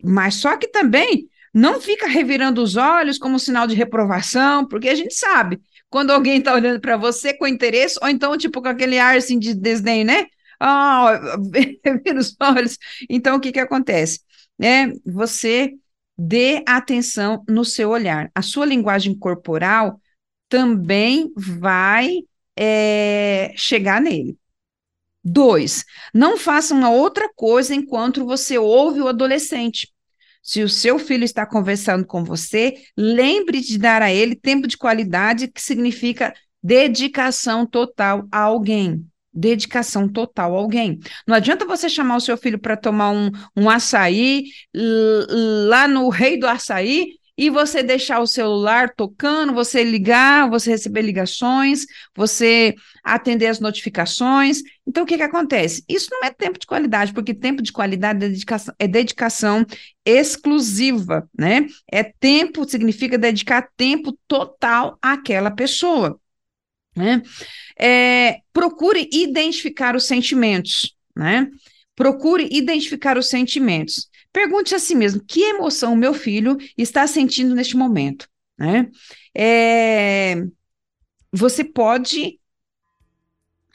[0.01, 4.95] mas só que também não fica revirando os olhos como sinal de reprovação, porque a
[4.95, 5.61] gente sabe
[5.95, 9.39] quando alguém está olhando para você com interesse, ou então, tipo, com aquele ar assim
[9.39, 10.27] de desdém, né?
[10.59, 11.37] Ah,
[12.05, 12.77] vira os olhos.
[13.09, 14.19] Então, o que que acontece?
[14.61, 15.73] É, você
[16.19, 18.29] dê atenção no seu olhar.
[18.35, 20.01] A sua linguagem corporal
[20.49, 22.25] também vai
[22.59, 24.37] é, chegar nele.
[25.23, 29.94] Dois, não faça uma outra coisa enquanto você ouve o adolescente.
[30.45, 34.77] Se o seu filho está conversando com você, lembre de dar a ele tempo de
[34.77, 39.07] qualidade, que significa dedicação total a alguém.
[39.33, 40.99] Dedicação total a alguém.
[41.27, 46.39] Não adianta você chamar o seu filho para tomar um, um açaí lá no Rei
[46.39, 53.49] do Açaí e você deixar o celular tocando, você ligar, você receber ligações, você atender
[53.49, 54.63] as notificações.
[54.87, 55.85] Então, o que, que acontece?
[55.89, 59.67] Isso não é tempo de qualidade, porque tempo de qualidade é dedicação, é dedicação
[60.05, 61.67] exclusiva, né?
[61.91, 66.19] É tempo, significa dedicar tempo total àquela pessoa.
[66.97, 67.21] Né?
[67.77, 71.49] É, procure identificar os sentimentos, né?
[71.97, 74.09] Procure identificar os sentimentos.
[74.35, 78.29] Pergunte a si mesmo: que emoção meu filho está sentindo neste momento?
[78.59, 78.91] Né?
[79.33, 80.45] É,
[81.33, 82.41] você pode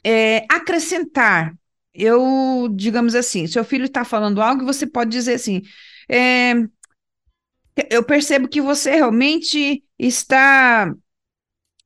[0.04, 1.58] é, acrescentar.
[1.94, 5.62] Eu, digamos assim, seu filho está falando algo, você pode dizer assim:
[6.06, 6.52] é,
[7.90, 10.94] eu percebo que você realmente está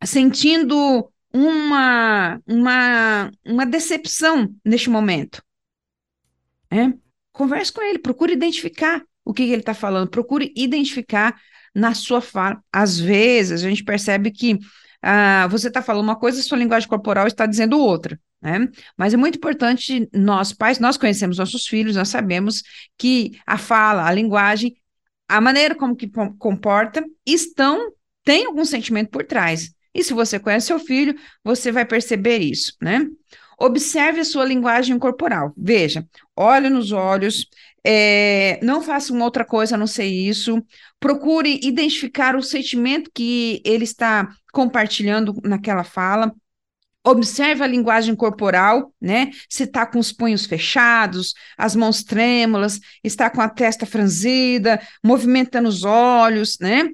[0.04, 5.40] sentindo uma, uma, uma decepção neste momento.
[6.72, 7.03] É?
[7.34, 11.34] Converse com ele, procure identificar o que, ele está falando, procure identificar
[11.74, 12.62] na sua fala.
[12.72, 14.56] Às vezes, a gente percebe que
[15.02, 18.18] ah, você está falando uma coisa, sua linguagem corporal está dizendo outra.
[18.40, 18.68] Né?
[18.96, 22.62] Mas é muito importante, nós pais, nós conhecemos nossos filhos, nós sabemos
[22.96, 24.76] que a fala, a linguagem,
[25.28, 26.08] a maneira como que
[26.38, 29.74] comporta, estão, tem algum sentimento por trás.
[29.92, 33.06] E se você conhece seu filho, você vai perceber isso, né?
[33.58, 35.52] Observe a sua linguagem corporal.
[35.56, 37.48] Veja, olhe nos olhos,
[37.84, 40.62] é, não faça uma outra coisa a não ser isso.
[40.98, 46.34] Procure identificar o sentimento que ele está compartilhando naquela fala.
[47.06, 49.30] Observe a linguagem corporal, né?
[49.46, 55.68] Se está com os punhos fechados, as mãos trêmulas, está com a testa franzida, movimentando
[55.68, 56.88] os olhos, né?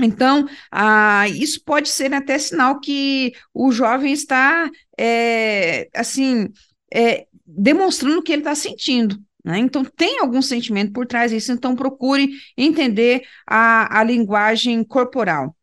[0.00, 6.48] Então, ah, isso pode ser até sinal que o jovem está, é, assim,
[6.92, 9.16] é, demonstrando o que ele está sentindo.
[9.44, 9.58] Né?
[9.58, 15.56] Então, tem algum sentimento por trás disso, então procure entender a, a linguagem corporal.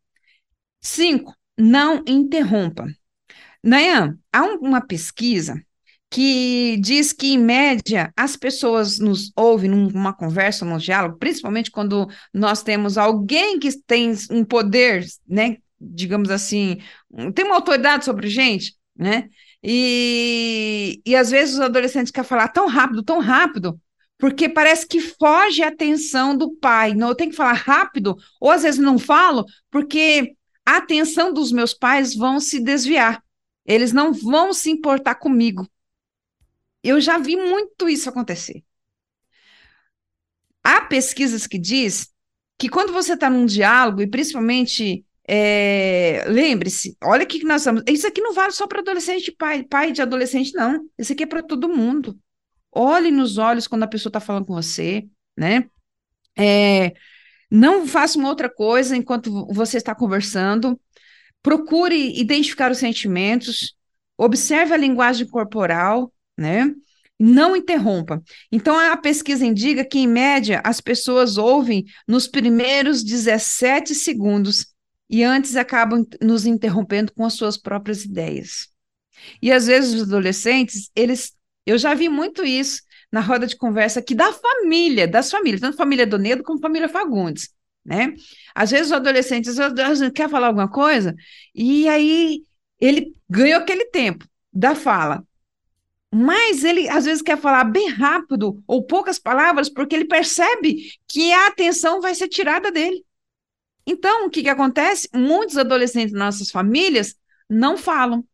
[0.80, 2.86] Cinco, não interrompa.
[3.62, 5.62] Nayan, há uma pesquisa
[6.10, 12.08] que diz que, em média, as pessoas nos ouvem numa conversa, num diálogo, principalmente quando
[12.34, 16.78] nós temos alguém que tem um poder, né, digamos assim,
[17.34, 19.28] tem uma autoridade sobre a gente, né,
[19.62, 23.80] e, e às vezes os adolescentes querem falar tão rápido, tão rápido,
[24.18, 26.92] porque parece que foge a atenção do pai.
[26.94, 30.34] Não, eu tenho que falar rápido, ou às vezes não falo, porque
[30.66, 33.22] a atenção dos meus pais vão se desviar.
[33.64, 35.66] Eles não vão se importar comigo.
[36.82, 38.64] Eu já vi muito isso acontecer.
[40.62, 42.10] Há pesquisas que diz
[42.58, 47.82] que quando você está num diálogo, e principalmente, é, lembre-se, olha o que nós estamos.
[47.88, 50.86] Isso aqui não vale só para adolescente, pai, pai de adolescente, não.
[50.98, 52.18] Isso aqui é para todo mundo.
[52.70, 55.68] Olhe nos olhos quando a pessoa está falando com você, né?
[56.38, 56.94] É,
[57.50, 60.78] não faça uma outra coisa enquanto você está conversando.
[61.42, 63.74] Procure identificar os sentimentos,
[64.16, 66.74] observe a linguagem corporal, né?
[67.18, 68.22] Não interrompa.
[68.50, 74.66] Então, a pesquisa indica que, em média, as pessoas ouvem nos primeiros 17 segundos
[75.08, 78.68] e antes acabam nos interrompendo com as suas próprias ideias.
[79.42, 81.32] E às vezes os adolescentes, eles,
[81.66, 82.80] eu já vi muito isso
[83.12, 87.50] na roda de conversa aqui da família, das famílias, tanto família Donedo como família Fagundes,
[87.84, 88.14] né?
[88.54, 89.56] Às vezes os adolescentes
[90.14, 91.14] quer falar alguma coisa
[91.54, 92.42] e aí
[92.80, 95.22] ele ganhou aquele tempo da fala
[96.12, 101.32] mas ele às vezes quer falar bem rápido ou poucas palavras porque ele percebe que
[101.32, 103.04] a atenção vai ser tirada dele.
[103.86, 105.08] Então, o que, que acontece?
[105.14, 107.16] Muitos adolescentes nas nossas famílias
[107.48, 108.24] não falam.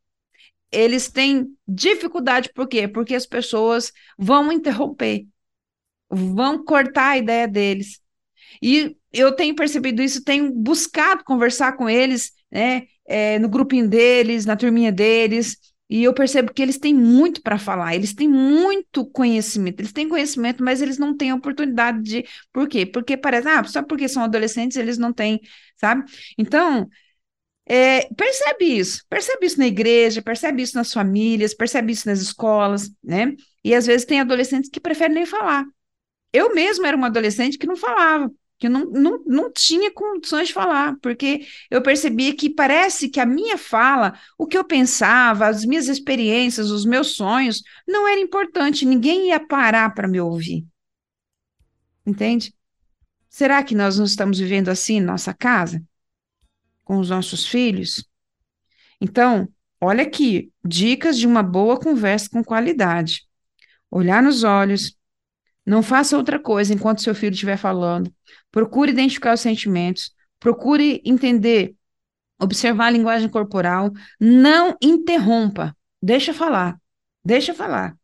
[0.72, 2.88] Eles têm dificuldade, por quê?
[2.88, 5.26] Porque as pessoas vão interromper,
[6.10, 8.00] vão cortar a ideia deles.
[8.60, 14.44] E eu tenho percebido isso, tenho buscado conversar com eles, né, é, no grupinho deles,
[14.44, 15.56] na turminha deles,
[15.88, 20.08] e eu percebo que eles têm muito para falar, eles têm muito conhecimento, eles têm
[20.08, 22.24] conhecimento, mas eles não têm oportunidade de.
[22.52, 22.84] Por quê?
[22.84, 25.40] Porque parece, ah, só porque são adolescentes eles não têm,
[25.76, 26.04] sabe?
[26.36, 26.88] Então,
[27.68, 32.90] é, percebe isso, percebe isso na igreja, percebe isso nas famílias, percebe isso nas escolas,
[33.02, 33.34] né?
[33.64, 35.64] E às vezes tem adolescentes que preferem nem falar.
[36.32, 40.48] Eu mesmo era uma adolescente que não falava que eu não, não, não tinha condições
[40.48, 45.46] de falar, porque eu percebia que parece que a minha fala, o que eu pensava,
[45.46, 50.64] as minhas experiências, os meus sonhos, não era importante, ninguém ia parar para me ouvir.
[52.06, 52.54] Entende?
[53.28, 55.82] Será que nós não estamos vivendo assim em nossa casa?
[56.84, 58.08] Com os nossos filhos?
[58.98, 59.46] Então,
[59.78, 63.26] olha aqui, dicas de uma boa conversa com qualidade.
[63.90, 64.96] Olhar nos olhos,
[65.66, 68.14] Não faça outra coisa enquanto seu filho estiver falando.
[68.52, 70.14] Procure identificar os sentimentos.
[70.38, 71.74] Procure entender,
[72.38, 73.90] observar a linguagem corporal.
[74.20, 75.76] Não interrompa.
[76.00, 76.80] Deixa falar.
[77.24, 77.96] Deixa falar.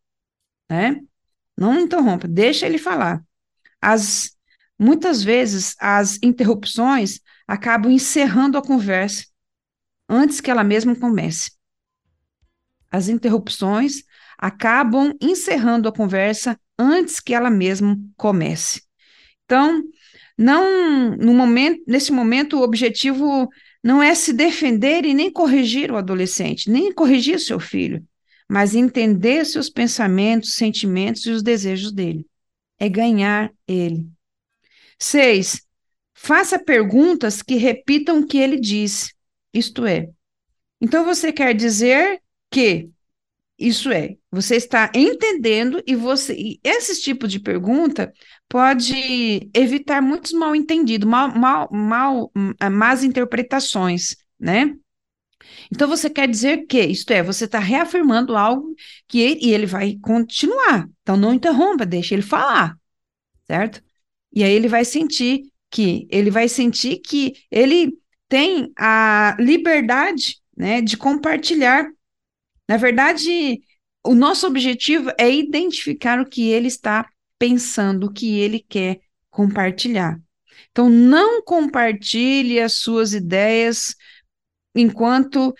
[0.68, 1.00] Né?
[1.56, 2.26] Não interrompa.
[2.26, 3.22] Deixa ele falar.
[3.80, 4.36] As,
[4.76, 9.26] muitas vezes, as interrupções acabam encerrando a conversa
[10.08, 11.52] antes que ela mesma comece.
[12.90, 14.02] As interrupções
[14.36, 18.82] acabam encerrando a conversa antes que ela mesma comece.
[19.44, 19.82] Então,
[20.36, 23.48] não no momento, nesse momento o objetivo
[23.82, 28.04] não é se defender e nem corrigir o adolescente, nem corrigir seu filho,
[28.48, 32.26] mas entender seus pensamentos, sentimentos e os desejos dele.
[32.78, 34.06] É ganhar ele.
[34.98, 35.62] Seis,
[36.14, 39.12] faça perguntas que repitam o que ele disse.
[39.52, 40.08] Isto é,
[40.80, 42.20] então você quer dizer
[42.50, 42.90] que
[43.66, 48.12] isso é, você está entendendo e você e esse tipo de pergunta
[48.48, 54.74] pode evitar muitos mal entendidos, mal, mal, mal, ah, más interpretações, né?
[55.72, 58.74] Então você quer dizer que, isto é, você está reafirmando algo
[59.08, 60.88] que ele, e ele vai continuar.
[61.02, 62.76] Então não interrompa, deixa ele falar,
[63.46, 63.82] certo?
[64.32, 67.96] E aí ele vai sentir que ele vai sentir que ele
[68.28, 71.86] tem a liberdade, né, de compartilhar
[72.72, 73.60] na verdade,
[74.02, 77.06] o nosso objetivo é identificar o que ele está
[77.38, 79.00] pensando, o que ele quer
[79.30, 80.18] compartilhar.
[80.70, 83.94] Então, não compartilhe as suas ideias
[84.74, 85.54] enquanto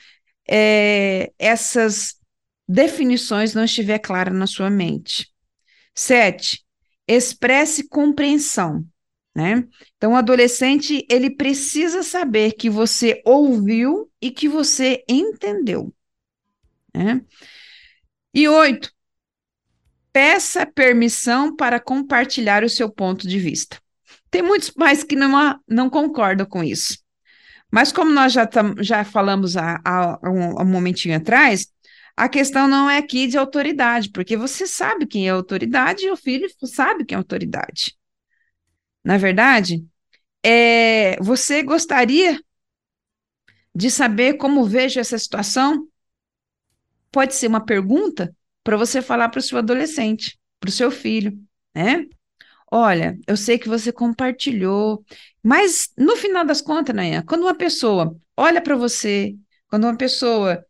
[0.48, 2.14] é, essas
[2.66, 5.30] definições não estiver clara na sua mente.
[5.94, 6.64] Sete,
[7.06, 8.86] expresse compreensão.
[9.34, 9.68] Né?
[9.98, 15.92] Então, o adolescente ele precisa saber que você ouviu e que você entendeu.
[16.95, 17.22] Né?
[18.34, 18.90] E oito,
[20.12, 23.80] peça permissão para compartilhar o seu ponto de vista.
[24.30, 26.99] Tem muitos pais que não, não concordam com isso.
[27.70, 31.66] Mas como nós já, tam, já falamos há, há, um, um momentinho atrás,
[32.16, 36.16] a questão não é aqui de autoridade, porque você sabe quem é autoridade e o
[36.16, 37.97] filho sabe quem é autoridade.
[39.03, 39.84] Na verdade,
[40.45, 42.38] é, você gostaria
[43.74, 45.88] de saber como vejo essa situação?
[47.12, 48.34] Pode ser uma pergunta
[48.64, 51.38] para você falar para o seu adolescente, para o seu filho,
[51.74, 52.06] né?
[52.70, 55.04] Olha, eu sei que você compartilhou,
[55.42, 59.36] mas no final das contas, né, quando uma pessoa olha para você,
[59.68, 60.64] quando uma pessoa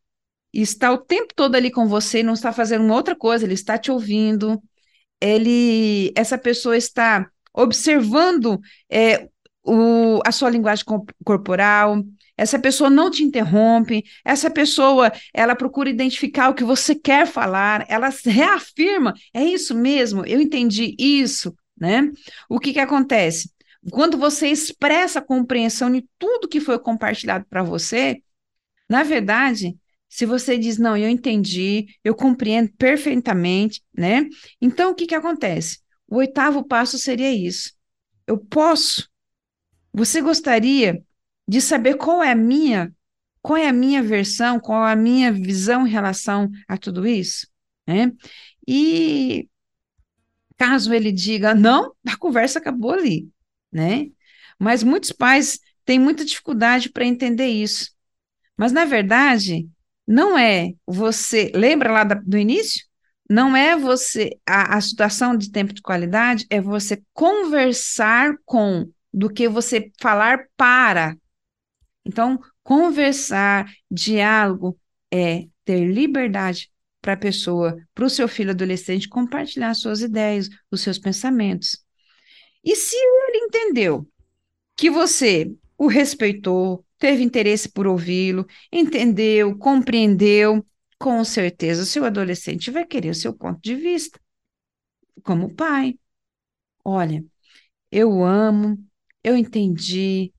[0.52, 3.54] está o tempo todo ali com você e não está fazendo uma outra coisa, ele
[3.54, 4.62] está te ouvindo,
[5.20, 9.28] ele, essa pessoa está observando é,
[9.62, 10.84] o, a sua linguagem
[11.24, 12.02] corporal,
[12.36, 17.84] essa pessoa não te interrompe, essa pessoa, ela procura identificar o que você quer falar,
[17.88, 22.10] ela reafirma, é isso mesmo, eu entendi isso, né?
[22.48, 23.50] O que que acontece?
[23.90, 28.22] Quando você expressa a compreensão de tudo que foi compartilhado para você,
[28.88, 29.76] na verdade,
[30.08, 34.28] se você diz, não, eu entendi, eu compreendo perfeitamente, né?
[34.60, 35.78] Então, o que que acontece?
[36.06, 37.72] O oitavo passo seria isso.
[38.26, 39.08] Eu posso.
[39.92, 41.02] Você gostaria
[41.46, 42.92] de saber qual é a minha,
[43.40, 47.46] qual é a minha versão, qual é a minha visão em relação a tudo isso,
[47.86, 48.12] né?
[48.66, 49.48] E
[50.56, 53.28] caso ele diga não, a conversa acabou ali,
[53.70, 54.06] né?
[54.58, 57.90] Mas muitos pais têm muita dificuldade para entender isso.
[58.56, 59.68] Mas na verdade,
[60.06, 62.84] não é você, lembra lá do início?
[63.28, 69.28] Não é você, a, a situação de tempo de qualidade é você conversar com do
[69.28, 71.16] que você falar para
[72.04, 74.78] então, conversar, diálogo
[75.12, 80.80] é ter liberdade para a pessoa, para o seu filho adolescente compartilhar suas ideias, os
[80.80, 81.84] seus pensamentos.
[82.64, 84.08] E se ele entendeu
[84.76, 90.64] que você o respeitou, teve interesse por ouvi-lo, entendeu, compreendeu,
[90.98, 94.20] com certeza o seu adolescente vai querer o seu ponto de vista,
[95.24, 95.98] como pai.
[96.84, 97.24] Olha,
[97.90, 98.78] eu amo,
[99.24, 100.32] eu entendi,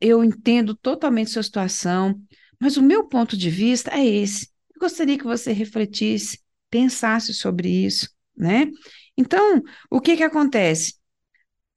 [0.00, 2.20] eu entendo totalmente sua situação,
[2.60, 4.48] mas o meu ponto de vista é esse.
[4.74, 8.70] Eu gostaria que você refletisse, pensasse sobre isso, né?
[9.16, 10.94] Então, o que que acontece?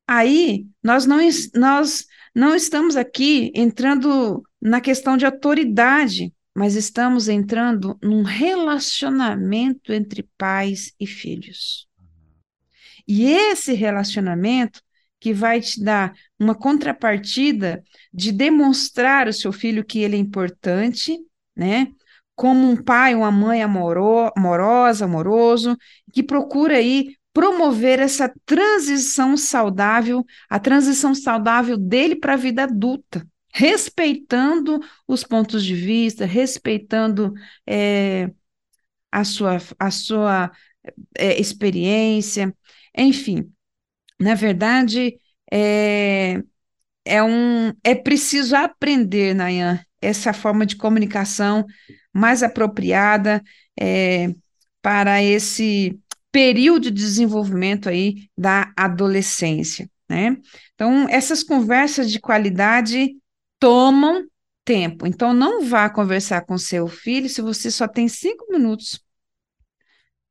[0.07, 1.17] Aí, nós não,
[1.55, 10.23] nós não estamos aqui entrando na questão de autoridade, mas estamos entrando num relacionamento entre
[10.37, 11.87] pais e filhos.
[13.07, 14.81] E esse relacionamento
[15.25, 21.17] que vai te dar uma contrapartida de demonstrar ao seu filho que ele é importante,
[21.55, 21.87] né?
[22.35, 25.75] Como um pai, uma mãe amoro, amorosa, amoroso,
[26.13, 33.27] que procura aí promover essa transição saudável, a transição saudável dele para a vida adulta,
[33.51, 37.33] respeitando os pontos de vista, respeitando
[37.65, 38.29] é,
[39.11, 40.51] a sua, a sua
[41.17, 42.55] é, experiência,
[42.95, 43.51] enfim.
[44.19, 45.17] Na verdade,
[45.51, 46.41] é,
[47.05, 51.65] é, um, é preciso aprender, Nayan, essa forma de comunicação
[52.13, 53.43] mais apropriada
[53.79, 54.33] é,
[54.81, 55.99] para esse
[56.31, 60.37] período de desenvolvimento aí da adolescência, né?
[60.73, 63.15] Então, essas conversas de qualidade
[63.59, 64.25] tomam
[64.65, 65.07] tempo.
[65.07, 68.99] Então, não vá conversar com seu filho se você só tem cinco minutos.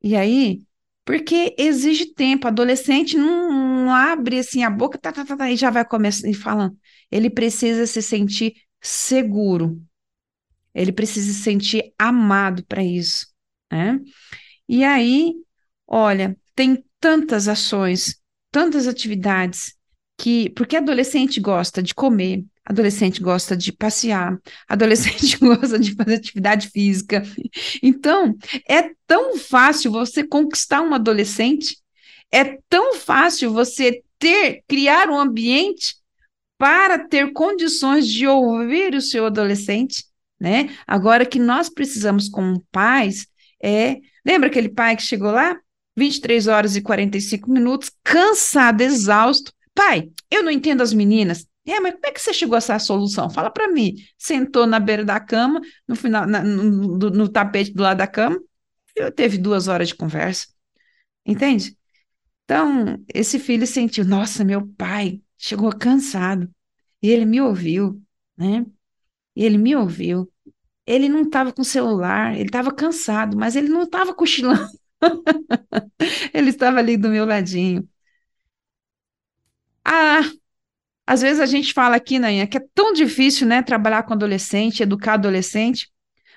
[0.03, 0.61] E aí,
[1.05, 3.51] porque exige tempo, adolescente não,
[3.85, 6.77] não abre assim a boca, tá, tá, tá, tá, e já vai começar e falando.
[7.11, 9.81] Ele precisa se sentir seguro.
[10.75, 13.27] Ele precisa se sentir amado para isso,
[13.71, 14.01] né?
[14.69, 15.35] E aí,
[15.87, 18.17] Olha, tem tantas ações,
[18.51, 19.75] tantas atividades
[20.19, 26.69] que, porque adolescente gosta de comer, adolescente gosta de passear, adolescente gosta de fazer atividade
[26.69, 27.23] física.
[27.83, 28.35] Então,
[28.69, 31.77] é tão fácil você conquistar um adolescente,
[32.33, 35.97] é tão fácil você ter, criar um ambiente
[36.59, 40.05] para ter condições de ouvir o seu adolescente,
[40.41, 40.71] né?
[40.87, 43.27] Agora que nós precisamos como pais
[43.65, 45.59] é, lembra aquele pai que chegou lá?
[45.97, 49.53] 23 horas e 45 minutos, cansado, exausto.
[49.75, 51.47] Pai, eu não entendo as meninas.
[51.67, 53.31] É, mas como é que você chegou a essa solução?
[53.31, 53.95] Fala para mim.
[54.19, 58.39] Sentou na beira da cama, no final, na, no, no, tapete do lado da cama,
[58.95, 60.49] eu teve duas horas de conversa.
[61.25, 61.77] Entende?
[62.45, 66.51] Então, esse filho sentiu, nossa, meu pai chegou cansado.
[67.03, 68.03] E ele me ouviu,
[68.37, 68.67] né?
[69.37, 70.33] E ele me ouviu.
[70.87, 74.69] Ele não estava com celular, ele estava cansado, mas ele não estava cochilando.
[76.33, 77.89] Ele estava ali do meu ladinho.
[79.85, 80.23] Ah,
[81.07, 84.83] às vezes a gente fala aqui, Nainha, que é tão difícil, né, trabalhar com adolescente,
[84.83, 85.91] educar adolescente,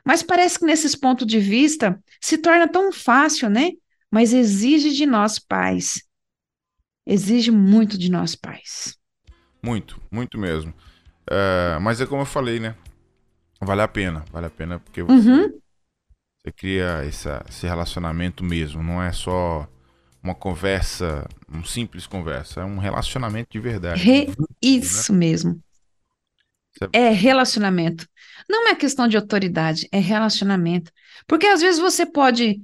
[0.05, 3.71] mas parece que nesses pontos de vista se torna tão fácil, né?
[4.11, 6.01] Mas exige de nós pais.
[7.05, 8.97] Exige muito de nós pais.
[9.63, 10.73] Muito, muito mesmo.
[11.29, 12.75] É, mas é como eu falei, né?
[13.59, 15.59] Vale a pena, vale a pena porque você, uhum.
[16.47, 19.67] Você cria essa, esse relacionamento mesmo, não é só
[20.23, 24.01] uma conversa, uma simples conversa, é um relacionamento de verdade.
[24.01, 24.29] Re...
[24.61, 25.19] Isso né?
[25.19, 25.61] mesmo.
[26.93, 28.07] É relacionamento.
[28.49, 30.91] Não é questão de autoridade, é relacionamento.
[31.27, 32.61] Porque às vezes você pode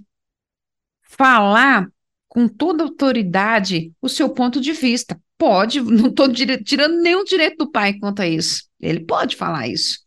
[1.17, 1.87] falar
[2.27, 5.19] com toda autoridade o seu ponto de vista.
[5.37, 8.67] Pode, não estou tirando nenhum direito do pai quanto a isso.
[8.79, 9.99] Ele pode falar isso.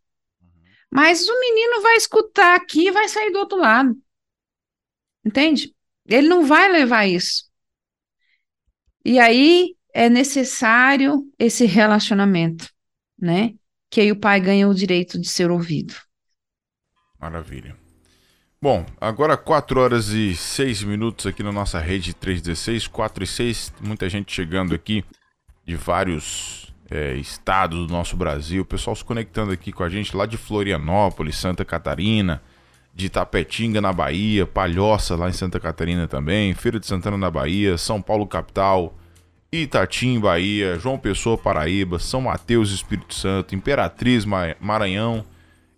[0.91, 3.97] Mas o menino vai escutar aqui e vai sair do outro lado.
[5.25, 5.75] Entende?
[6.07, 7.45] Ele não vai levar isso.
[9.05, 12.69] E aí é necessário esse relacionamento,
[13.19, 13.55] né?
[13.91, 15.95] Que aí o pai ganha o direito de ser ouvido.
[17.19, 17.77] Maravilha.
[18.61, 23.73] Bom, agora 4 horas e 6 minutos aqui na nossa rede 316, 4 e 6,
[23.83, 25.05] muita gente chegando aqui
[25.63, 30.25] de vários é, estados do nosso Brasil, pessoal se conectando aqui com a gente lá
[30.25, 32.43] de Florianópolis, Santa Catarina,
[32.95, 37.77] de Tapetinga na Bahia, Palhoça lá em Santa Catarina também, Feira de Santana na Bahia,
[37.77, 38.97] São Paulo capital,
[39.53, 44.25] Itatim, Bahia, João Pessoa, Paraíba, São Mateus, Espírito Santo, Imperatriz,
[44.59, 45.27] Maranhão,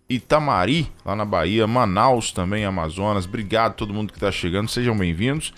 [0.09, 3.25] Itamari, lá na Bahia, Manaus também, Amazonas.
[3.25, 5.53] Obrigado a todo mundo que está chegando, sejam bem-vindos.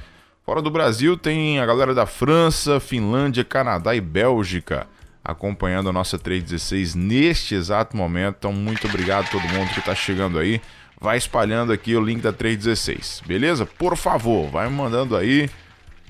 [0.45, 4.87] Fora do Brasil tem a galera da França, Finlândia, Canadá e Bélgica
[5.23, 8.37] acompanhando a nossa 316 neste exato momento.
[8.39, 10.59] Então, muito obrigado a todo mundo que está chegando aí.
[10.99, 13.65] Vai espalhando aqui o link da 316, beleza?
[13.65, 15.49] Por favor, vai mandando aí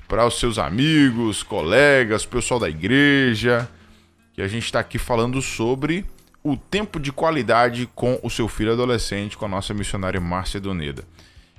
[0.08, 3.68] para os seus amigos, colegas, pessoal da igreja,
[4.34, 6.04] que a gente está aqui falando sobre
[6.42, 11.04] o tempo de qualidade com o seu filho adolescente, com a nossa missionária Márcia Doneda.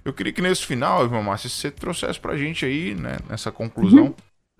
[0.03, 3.51] Eu queria que nesse final, irmã Márcia, você trouxesse para a gente aí, né, nessa
[3.51, 4.15] conclusão, uhum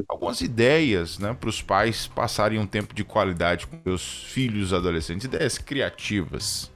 [0.08, 5.26] algumas ideias né, para os pais passarem um tempo de qualidade com seus filhos adolescentes,
[5.26, 6.72] ideias criativas.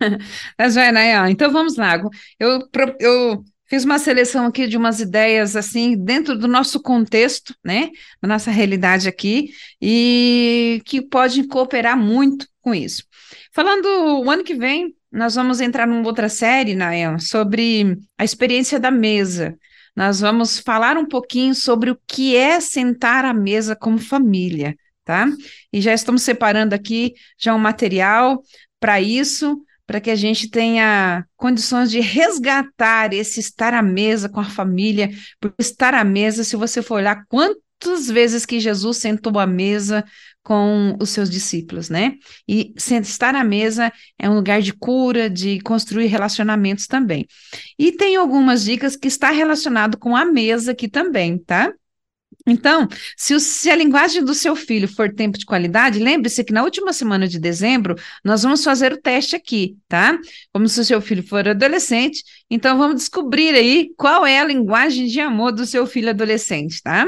[0.58, 1.30] Mas vai, né?
[1.30, 2.00] Então vamos lá.
[2.38, 7.90] Eu, eu fiz uma seleção aqui de umas ideias assim dentro do nosso contexto, né,
[8.20, 13.04] da nossa realidade aqui e que pode cooperar muito com isso.
[13.52, 18.78] Falando o ano que vem, nós vamos entrar numa outra série, Nael, sobre a experiência
[18.78, 19.56] da mesa
[19.96, 25.26] nós vamos falar um pouquinho sobre o que é sentar à mesa como família, tá?
[25.72, 28.42] E já estamos separando aqui já um material
[28.78, 34.38] para isso, para que a gente tenha condições de resgatar esse estar à mesa com
[34.38, 35.10] a família,
[35.40, 40.04] porque estar à mesa, se você for olhar quantas vezes que Jesus sentou à mesa
[40.44, 42.14] com os seus discípulos, né?
[42.46, 47.26] E estar à mesa é um lugar de cura, de construir relacionamentos também.
[47.76, 51.74] E tem algumas dicas que está relacionado com a mesa aqui também, tá?
[52.46, 56.52] Então, se, o, se, a linguagem do seu filho for tempo de qualidade, lembre-se que
[56.52, 60.18] na última semana de dezembro nós vamos fazer o teste aqui, tá?
[60.52, 65.06] Como se o seu filho for adolescente, então vamos descobrir aí qual é a linguagem
[65.06, 67.06] de amor do seu filho adolescente, tá?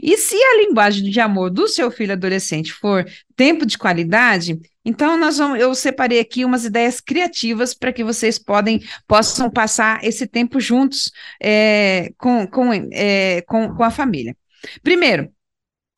[0.00, 3.04] E se a linguagem de amor do seu filho adolescente for
[3.36, 8.38] tempo de qualidade, então nós vamos, eu separei aqui umas ideias criativas para que vocês
[8.38, 11.12] podem, possam passar esse tempo juntos
[11.42, 14.34] é, com, com, é, com, com a família.
[14.82, 15.32] Primeiro,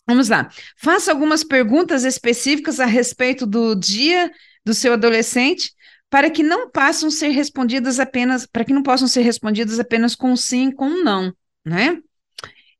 [0.06, 0.50] vamos lá.
[0.76, 4.30] Faça algumas perguntas específicas a respeito do dia
[4.64, 5.72] do seu adolescente
[6.10, 10.36] para que não possam ser respondidas apenas, para que não possam ser respondidas apenas com
[10.36, 11.32] sim, com não,
[11.64, 12.00] né?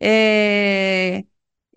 [0.01, 1.23] É,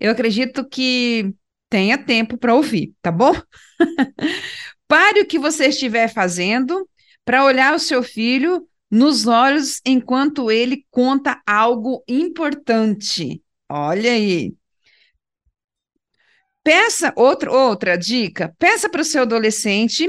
[0.00, 1.32] eu acredito que
[1.70, 3.32] tenha tempo para ouvir, tá bom?
[4.88, 6.88] Pare o que você estiver fazendo
[7.24, 13.43] para olhar o seu filho nos olhos enquanto ele conta algo importante.
[13.68, 14.56] Olha aí.
[16.62, 20.08] Peça outra, outra dica: peça para o seu adolescente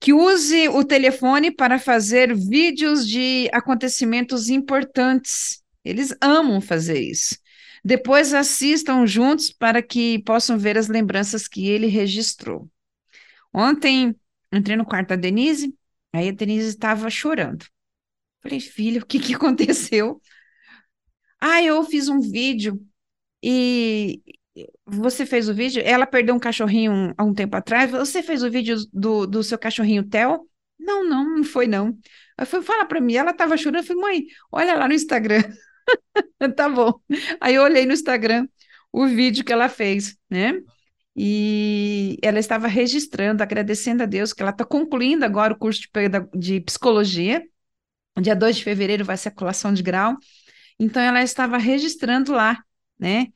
[0.00, 5.62] que use o telefone para fazer vídeos de acontecimentos importantes.
[5.84, 7.36] Eles amam fazer isso.
[7.84, 12.68] Depois assistam juntos para que possam ver as lembranças que ele registrou.
[13.52, 14.14] Ontem
[14.52, 15.74] entrei no quarto da Denise,
[16.12, 17.66] aí a Denise estava chorando.
[18.42, 20.20] Falei, filha, o que, que aconteceu?
[21.46, 22.80] Ah, eu fiz um vídeo
[23.42, 24.22] e
[24.86, 25.82] você fez o vídeo.
[25.84, 27.90] Ela perdeu um cachorrinho há um tempo atrás.
[27.90, 30.48] Você fez o vídeo do, do seu cachorrinho Theo?
[30.78, 31.98] Não, não, não foi não.
[32.38, 33.82] Eu fui para mim, ela estava chorando.
[33.82, 35.42] Eu falei, mãe, olha lá no Instagram.
[36.56, 36.98] tá bom.
[37.38, 38.48] Aí eu olhei no Instagram
[38.90, 40.58] o vídeo que ela fez, né?
[41.14, 46.38] E ela estava registrando, agradecendo a Deus que ela está concluindo agora o curso de,
[46.38, 47.44] de psicologia.
[48.18, 50.16] Dia 2 de fevereiro vai ser a colação de grau.
[50.78, 52.58] Então, ela estava registrando lá,
[52.98, 53.28] né?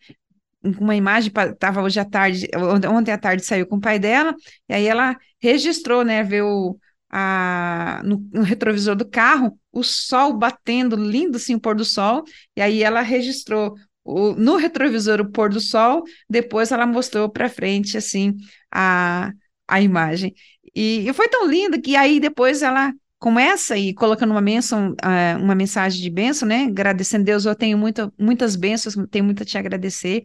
[0.63, 2.49] Uma imagem, estava hoje à tarde,
[2.91, 4.35] ontem à tarde saiu com o pai dela,
[4.69, 6.23] e aí ela registrou, né?
[6.23, 6.79] Viu
[7.11, 12.25] a, no, no, retrovisor do carro o sol batendo, lindo assim o pôr do sol,
[12.57, 13.75] e aí ela registrou
[14.05, 18.37] o, no retrovisor o pôr do sol, depois ela mostrou para frente assim
[18.71, 19.33] a,
[19.67, 20.35] a imagem.
[20.75, 25.55] E, e foi tão lindo que aí depois ela começa e colocando uma uh, uma
[25.55, 26.65] mensagem de bênção, né?
[26.65, 30.25] Agradecendo Deus, eu tenho muita, muitas bênçãos, tenho muito a te agradecer.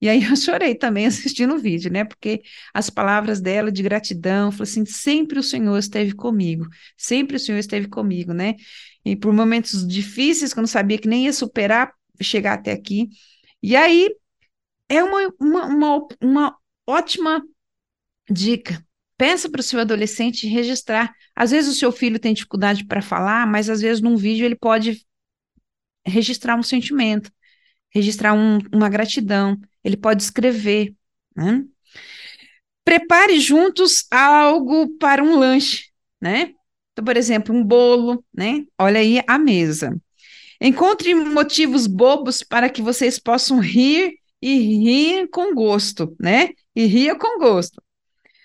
[0.00, 2.04] E aí eu chorei também assistindo o vídeo, né?
[2.04, 2.42] Porque
[2.74, 6.66] as palavras dela de gratidão, falou assim: sempre o Senhor esteve comigo,
[6.96, 8.54] sempre o Senhor esteve comigo, né?
[9.04, 13.08] E por momentos difíceis, quando sabia que nem ia superar, chegar até aqui.
[13.62, 14.10] E aí
[14.88, 17.42] é uma, uma, uma, uma ótima
[18.30, 18.84] dica
[19.20, 21.14] Peça para o seu adolescente registrar.
[21.36, 24.56] Às vezes o seu filho tem dificuldade para falar, mas às vezes num vídeo ele
[24.56, 25.06] pode
[26.06, 27.30] registrar um sentimento,
[27.90, 30.94] registrar um, uma gratidão, ele pode escrever.
[31.36, 31.62] Né?
[32.82, 36.54] Prepare juntos algo para um lanche, né?
[36.92, 38.64] Então, por exemplo, um bolo, né?
[38.78, 40.00] Olha aí a mesa.
[40.58, 46.54] Encontre motivos bobos para que vocês possam rir e rir com gosto, né?
[46.74, 47.82] E ria com gosto.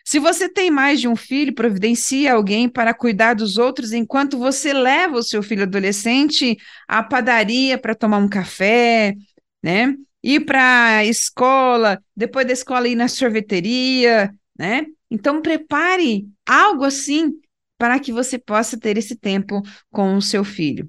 [0.07, 4.71] Se você tem mais de um filho, providencie alguém para cuidar dos outros enquanto você
[4.71, 6.55] leva o seu filho adolescente
[6.87, 9.15] à padaria para tomar um café,
[9.63, 9.95] né?
[10.23, 14.85] Ir para a escola, depois da escola ir na sorveteria, né?
[15.09, 17.33] Então prepare algo assim
[17.75, 20.87] para que você possa ter esse tempo com o seu filho.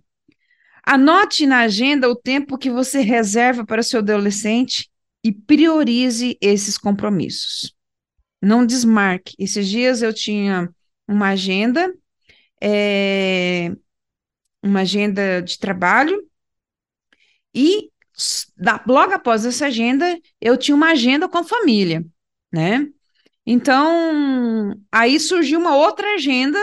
[0.85, 4.91] Anote na agenda o tempo que você reserva para o seu adolescente
[5.25, 7.76] e priorize esses compromissos
[8.41, 9.35] não desmarque.
[9.39, 10.69] Esses dias eu tinha
[11.09, 11.93] uma agenda,
[12.63, 13.73] é,
[14.63, 16.29] uma agenda de trabalho,
[17.55, 17.91] e
[18.57, 22.05] da, logo após essa agenda, eu tinha uma agenda com a família,
[22.53, 22.87] né?
[23.45, 26.59] Então, aí surgiu uma outra agenda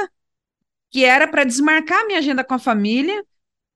[0.90, 3.24] que era para desmarcar minha agenda com a família,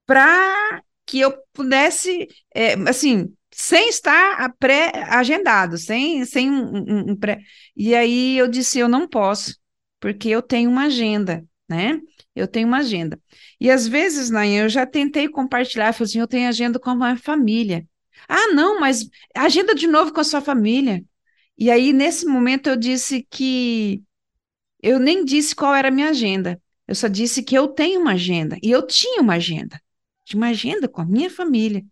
[0.06, 7.42] para que eu pudesse, é, assim, sem estar pré-agendado, sem, sem um, um, um, pré.
[7.76, 9.58] E aí eu disse: eu não posso,
[10.00, 12.00] porque eu tenho uma agenda, né?
[12.36, 13.20] Eu tenho uma agenda.
[13.60, 16.96] E às vezes, Nain, eu já tentei compartilhar, falei assim: eu tenho agenda com a
[16.96, 17.88] minha família.
[18.30, 21.04] Ah, não, mas agenda de novo com a sua família.
[21.58, 24.04] E aí, nesse momento, eu disse que
[24.84, 26.62] eu nem disse qual era a minha agenda.
[26.88, 28.56] Eu só disse que eu tenho uma agenda.
[28.62, 29.82] E eu tinha uma agenda.
[30.26, 31.84] Tinha uma agenda com a minha família.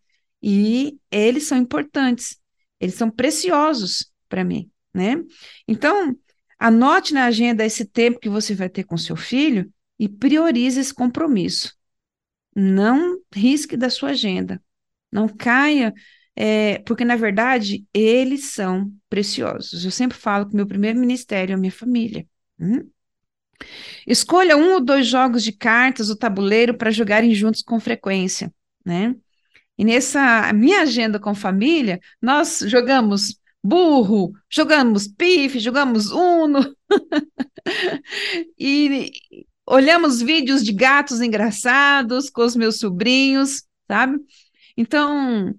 [0.47, 2.39] E eles são importantes.
[2.79, 5.15] Eles são preciosos para mim, né?
[5.67, 6.15] Então,
[6.59, 10.93] anote na agenda esse tempo que você vai ter com seu filho e priorize esse
[10.93, 11.73] compromisso.
[12.55, 14.61] Não risque da sua agenda.
[15.11, 15.91] Não caia,
[16.35, 19.83] é, porque na verdade eles são preciosos.
[19.83, 22.23] Eu sempre falo que meu primeiro ministério é a minha família.
[22.59, 22.87] Hum?
[24.05, 28.53] Escolha um ou dois jogos de cartas ou tabuleiro para jogarem juntos com frequência,
[28.85, 29.15] né?
[29.77, 36.75] E nessa minha agenda com família, nós jogamos burro, jogamos pife, jogamos uno.
[38.57, 39.11] e
[39.65, 44.19] olhamos vídeos de gatos engraçados com os meus sobrinhos, sabe?
[44.77, 45.53] Então,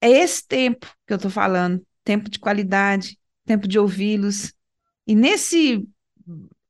[0.00, 4.52] é esse tempo que eu estou falando, tempo de qualidade, tempo de ouvi-los.
[5.06, 5.86] E nesse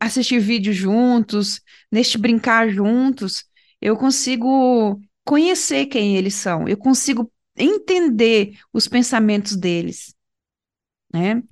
[0.00, 1.60] assistir vídeo juntos,
[1.90, 3.44] neste brincar juntos,
[3.80, 10.14] eu consigo conhecer quem eles são, eu consigo entender os pensamentos deles,
[11.12, 11.42] né?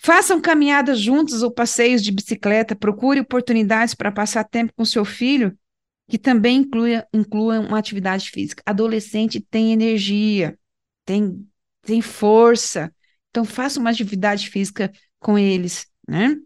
[0.00, 5.56] Façam caminhadas juntos ou passeios de bicicleta, procure oportunidades para passar tempo com seu filho,
[6.08, 8.62] que também inclua, inclua uma atividade física.
[8.66, 10.58] Adolescente tem energia,
[11.06, 11.46] tem,
[11.82, 12.92] tem força,
[13.30, 16.36] então faça uma atividade física com eles, né?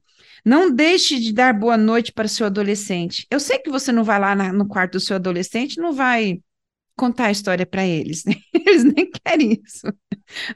[0.45, 3.27] Não deixe de dar boa noite para seu adolescente.
[3.31, 6.41] Eu sei que você não vai lá na, no quarto do seu adolescente, não vai
[6.99, 8.35] contar a história para eles, né?
[8.53, 9.87] eles nem querem isso,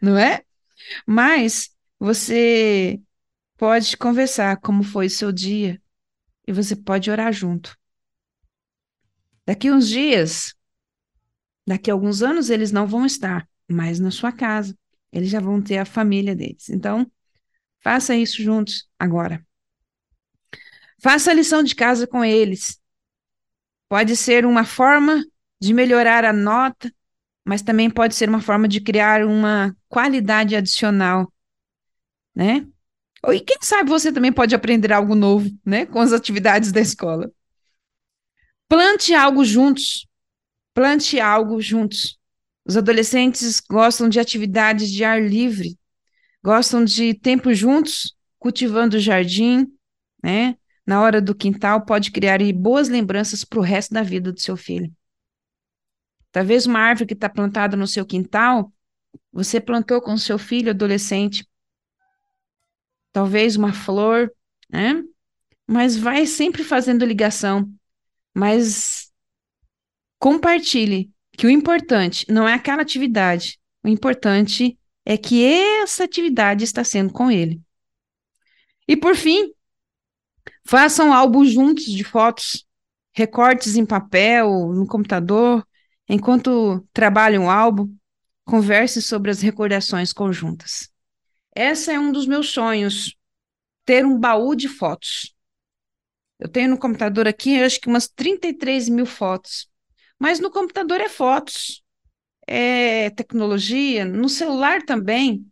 [0.02, 0.42] não é?
[1.06, 3.00] Mas você
[3.56, 5.80] pode conversar como foi o seu dia
[6.46, 7.76] e você pode orar junto.
[9.46, 10.54] Daqui uns dias,
[11.66, 14.76] daqui a alguns anos, eles não vão estar mais na sua casa.
[15.12, 16.68] Eles já vão ter a família deles.
[16.68, 17.10] Então,
[17.80, 19.44] faça isso juntos agora.
[21.02, 22.80] Faça a lição de casa com eles.
[23.88, 25.22] Pode ser uma forma
[25.62, 26.92] de melhorar a nota,
[27.44, 31.32] mas também pode ser uma forma de criar uma qualidade adicional
[32.34, 32.66] né?
[33.28, 37.30] E quem sabe você também pode aprender algo novo, né, com as atividades da escola.
[38.68, 40.06] Plante algo juntos.
[40.74, 42.18] Plante algo juntos.
[42.64, 45.78] Os adolescentes gostam de atividades de ar livre,
[46.42, 49.68] gostam de tempo juntos, cultivando o jardim,
[50.22, 50.56] né?
[50.86, 54.56] Na hora do quintal, pode criar boas lembranças para o resto da vida do seu
[54.56, 54.90] filho.
[56.32, 58.72] Talvez uma árvore que está plantada no seu quintal,
[59.30, 61.46] você plantou com seu filho adolescente
[63.12, 64.32] talvez uma flor,
[64.70, 65.02] né?
[65.66, 67.70] Mas vai sempre fazendo ligação.
[68.34, 69.12] Mas
[70.18, 76.82] compartilhe que o importante não é aquela atividade, o importante é que essa atividade está
[76.82, 77.60] sendo com ele.
[78.86, 79.52] E por fim,
[80.64, 82.66] façam álbuns juntos de fotos,
[83.12, 85.66] recortes em papel, no computador,
[86.12, 87.96] enquanto trabalham o álbum,
[88.44, 90.90] converse sobre as recordações conjuntas.
[91.54, 93.16] Essa é um dos meus sonhos,
[93.86, 95.34] ter um baú de fotos.
[96.38, 99.70] Eu tenho no computador aqui, acho que umas 33 mil fotos.
[100.18, 101.82] Mas no computador é fotos,
[102.46, 105.46] é tecnologia, no celular também.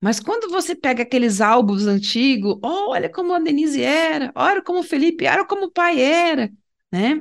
[0.00, 4.80] Mas quando você pega aqueles álbuns antigos, oh, olha como a Denise era, olha como
[4.80, 6.50] o Felipe era, olha como o pai era,
[6.90, 7.20] né?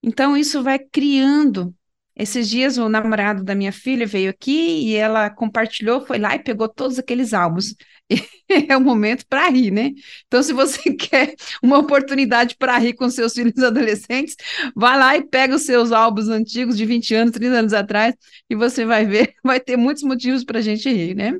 [0.00, 1.74] Então isso vai criando
[2.16, 6.38] esses dias o namorado da minha filha veio aqui e ela compartilhou, foi lá e
[6.38, 7.74] pegou todos aqueles álbuns.
[8.68, 9.90] É o momento para rir, né?
[10.28, 14.36] Então, se você quer uma oportunidade para rir com seus filhos adolescentes,
[14.76, 18.14] vá lá e pega os seus álbuns antigos de 20 anos, 30 anos atrás,
[18.48, 21.32] e você vai ver, vai ter muitos motivos para a gente rir, né?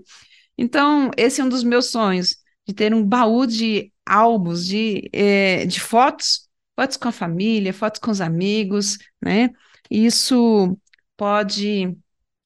[0.59, 5.67] Então, esse é um dos meus sonhos, de ter um baú de álbuns, de, é,
[5.67, 9.51] de fotos, fotos com a família, fotos com os amigos, né?
[9.91, 10.77] Isso
[11.17, 11.97] pode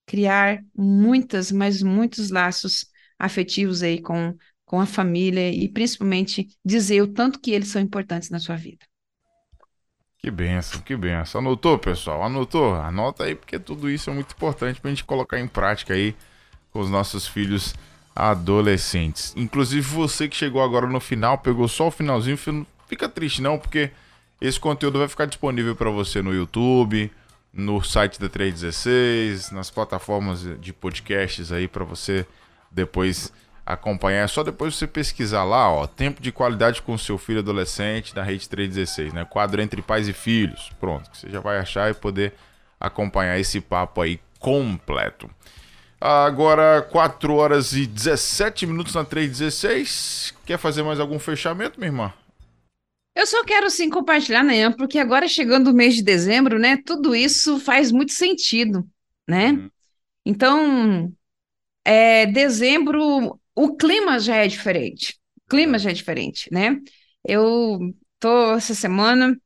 [0.07, 2.87] criar muitas, mas muitos laços
[3.19, 8.31] afetivos aí com, com a família e principalmente dizer o tanto que eles são importantes
[8.31, 8.85] na sua vida.
[10.19, 11.41] Que benção, que benção.
[11.41, 12.23] Anotou, pessoal?
[12.23, 12.75] Anotou?
[12.75, 16.15] Anota aí, porque tudo isso é muito importante para a gente colocar em prática aí
[16.73, 17.75] com os nossos filhos
[18.15, 19.33] adolescentes.
[19.37, 22.37] Inclusive você que chegou agora no final, pegou só o finalzinho,
[22.87, 23.91] fica triste não, porque
[24.41, 27.11] esse conteúdo vai ficar disponível para você no YouTube,
[27.53, 32.27] no site da 316, nas plataformas de podcasts aí para você
[32.71, 33.33] depois
[33.65, 34.25] acompanhar.
[34.25, 38.23] É só depois você pesquisar lá, ó, tempo de qualidade com seu filho adolescente da
[38.23, 39.25] Rede 316, né?
[39.25, 40.71] Quadro entre pais e filhos.
[40.79, 42.35] Pronto, você já vai achar e poder
[42.79, 45.29] acompanhar esse papo aí completo.
[46.01, 50.35] Agora 4 horas e 17 minutos na 316.
[50.47, 52.13] Quer fazer mais algum fechamento, minha irmã?
[53.15, 57.15] Eu só quero sim compartilhar, né, porque agora chegando o mês de dezembro, né, tudo
[57.15, 58.89] isso faz muito sentido,
[59.29, 59.51] né?
[59.53, 59.71] Uhum.
[60.25, 61.13] Então,
[61.85, 65.19] é, dezembro, o clima já é diferente.
[65.47, 66.79] O clima já é diferente, né?
[67.27, 69.37] Eu tô essa semana,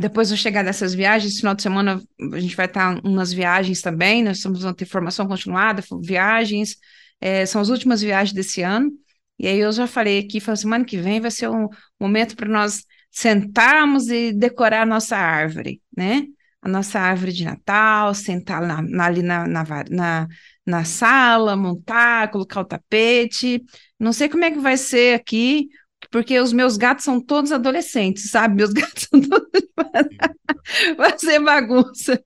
[0.00, 4.22] depois de chegar dessas viagens, final de semana a gente vai estar umas viagens também,
[4.22, 6.76] nós estamos vamos ter formação continuada, viagens,
[7.20, 8.90] é, são as últimas viagens desse ano.
[9.38, 11.68] E aí eu já falei aqui, falei, semana que vem vai ser um
[11.98, 16.26] momento para nós sentarmos e decorar a nossa árvore, né?
[16.60, 20.28] A nossa árvore de Natal, sentar na, na, ali na, na,
[20.66, 23.62] na, sala, montar, colocar o tapete.
[23.98, 25.68] Não sei como é que vai ser aqui,
[26.10, 28.56] porque os meus gatos são todos adolescentes, sabe?
[28.56, 29.48] Meus gatos são todos.
[30.96, 32.20] vai ser bagunça.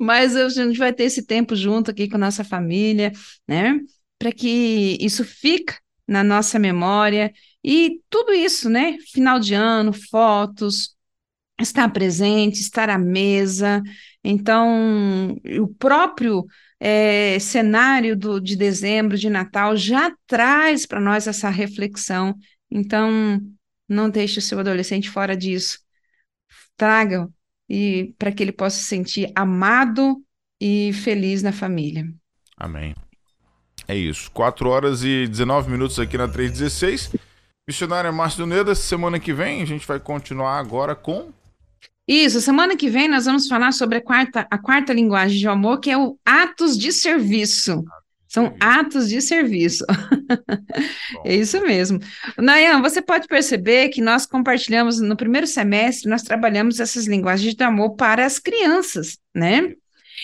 [0.00, 3.12] Mas a gente vai ter esse tempo junto aqui com a nossa família,
[3.46, 3.78] né?
[4.18, 5.74] Para que isso fique
[6.06, 7.32] na nossa memória
[7.64, 8.96] e tudo isso, né?
[9.12, 10.96] Final de ano, fotos,
[11.60, 13.82] estar presente, estar à mesa.
[14.22, 16.46] Então, o próprio
[16.78, 22.34] é, cenário do, de dezembro, de Natal, já traz para nós essa reflexão.
[22.70, 23.40] Então,
[23.88, 25.78] não deixe o seu adolescente fora disso.
[26.76, 27.28] Traga
[27.68, 30.22] e para que ele possa se sentir amado
[30.60, 32.06] e feliz na família.
[32.56, 32.94] Amém.
[33.88, 34.30] É isso.
[34.32, 37.12] 4 horas e 19 minutos aqui na 316.
[37.68, 41.32] Missionária Márcia Duneda, semana que vem a gente vai continuar agora com.
[42.06, 45.80] Isso, semana que vem nós vamos falar sobre a quarta, a quarta linguagem de amor,
[45.80, 47.84] que é o atos de serviço.
[48.28, 49.84] São atos de serviço.
[51.24, 51.98] é isso mesmo.
[52.38, 57.64] Nayan, você pode perceber que nós compartilhamos no primeiro semestre, nós trabalhamos essas linguagens de
[57.64, 59.74] amor para as crianças, né?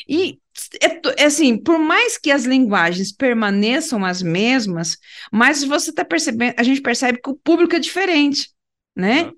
[0.09, 0.39] E
[0.81, 4.97] é, é, assim, por mais que as linguagens permaneçam as mesmas,
[5.33, 8.51] mas você está percebendo, a gente percebe que o público é diferente,
[8.95, 9.25] né?
[9.25, 9.33] Uhum.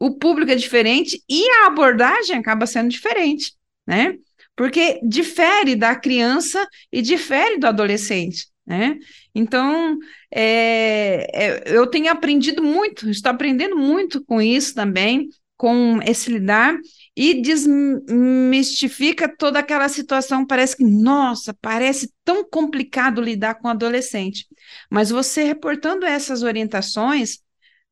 [0.00, 3.52] O público é diferente e a abordagem acaba sendo diferente,
[3.86, 4.16] né?
[4.56, 8.98] Porque difere da criança e difere do adolescente, né?
[9.34, 9.98] Então,
[10.30, 16.76] é, é, eu tenho aprendido muito, estou aprendendo muito com isso também, com esse lidar,
[17.16, 20.46] e desmistifica toda aquela situação.
[20.46, 24.46] Parece que, nossa, parece tão complicado lidar com adolescente.
[24.90, 27.38] Mas você reportando essas orientações,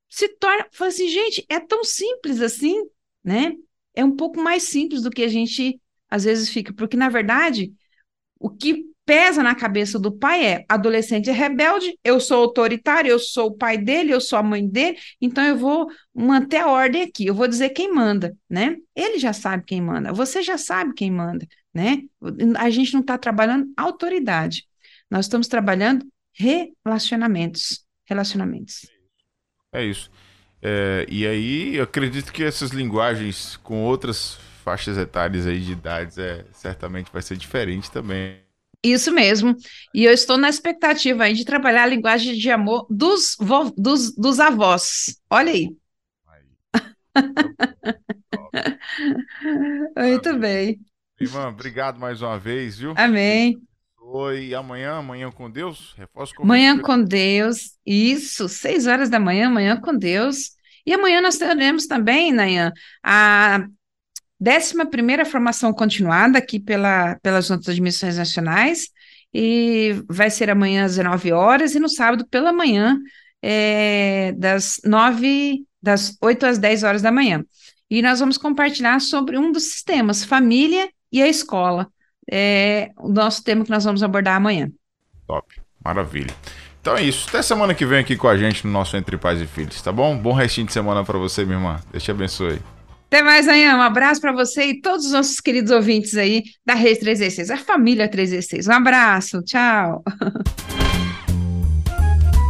[0.09, 2.77] se torna, fala assim, gente, é tão simples assim,
[3.25, 3.53] né?
[3.95, 7.73] É um pouco mais simples do que a gente às vezes fica, porque na verdade,
[8.39, 13.19] o que pesa na cabeça do pai é: adolescente é rebelde, eu sou autoritário, eu
[13.19, 17.03] sou o pai dele, eu sou a mãe dele, então eu vou manter a ordem
[17.03, 18.77] aqui, eu vou dizer quem manda, né?
[18.95, 22.03] Ele já sabe quem manda, você já sabe quem manda, né?
[22.59, 24.67] A gente não está trabalhando autoridade,
[25.11, 27.85] nós estamos trabalhando relacionamentos.
[28.05, 28.87] Relacionamentos.
[29.73, 30.11] É isso.
[30.61, 36.19] É, e aí, eu acredito que essas linguagens com outras faixas etárias aí de idades
[36.19, 38.42] é, certamente vai ser diferente também.
[38.83, 39.57] Isso mesmo.
[39.95, 44.15] E eu estou na expectativa aí de trabalhar a linguagem de amor dos, vo, dos,
[44.17, 45.17] dos avós.
[45.31, 45.69] Olha aí.
[49.97, 50.41] Muito Amém.
[50.41, 50.81] bem.
[51.21, 52.95] Irmã, obrigado mais uma vez, viu?
[52.97, 53.59] Amém.
[54.01, 55.95] Oi, amanhã, amanhã com Deus?
[55.97, 57.79] Reforço com Manhã com Deus.
[57.87, 60.51] Isso, seis horas da manhã, amanhã com Deus.
[60.85, 62.73] E amanhã nós teremos também, Nayan,
[63.03, 63.65] a
[64.45, 68.89] 11 formação continuada aqui pela, pelas outras admissões nacionais,
[69.33, 72.99] e vai ser amanhã às 19 horas, e no sábado pela manhã,
[73.41, 77.45] é, das 9, das 8 às 10 horas da manhã.
[77.91, 81.89] E nós vamos compartilhar sobre um dos sistemas, família e a escola.
[82.31, 84.71] É o nosso tema que nós vamos abordar amanhã.
[85.27, 86.35] Top, maravilha.
[86.81, 87.29] Então é isso.
[87.29, 89.93] Até semana que vem aqui com a gente no nosso Entre Pais e Filhos, tá
[89.93, 90.17] bom?
[90.17, 91.81] Bom restinho de semana para você, minha irmã.
[91.93, 92.61] Deus te abençoe.
[93.13, 93.77] Até mais, Ayan.
[93.77, 97.59] Um abraço para você e todos os nossos queridos ouvintes aí da Rede 316, a
[97.59, 98.69] família 316.
[98.69, 100.03] Um abraço, tchau.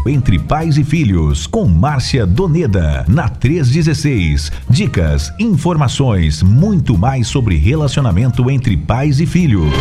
[0.06, 4.52] Entre Pais e Filhos, com Márcia Doneda, na 316.
[4.70, 9.72] Dicas, informações, muito mais sobre relacionamento entre pais e filhos.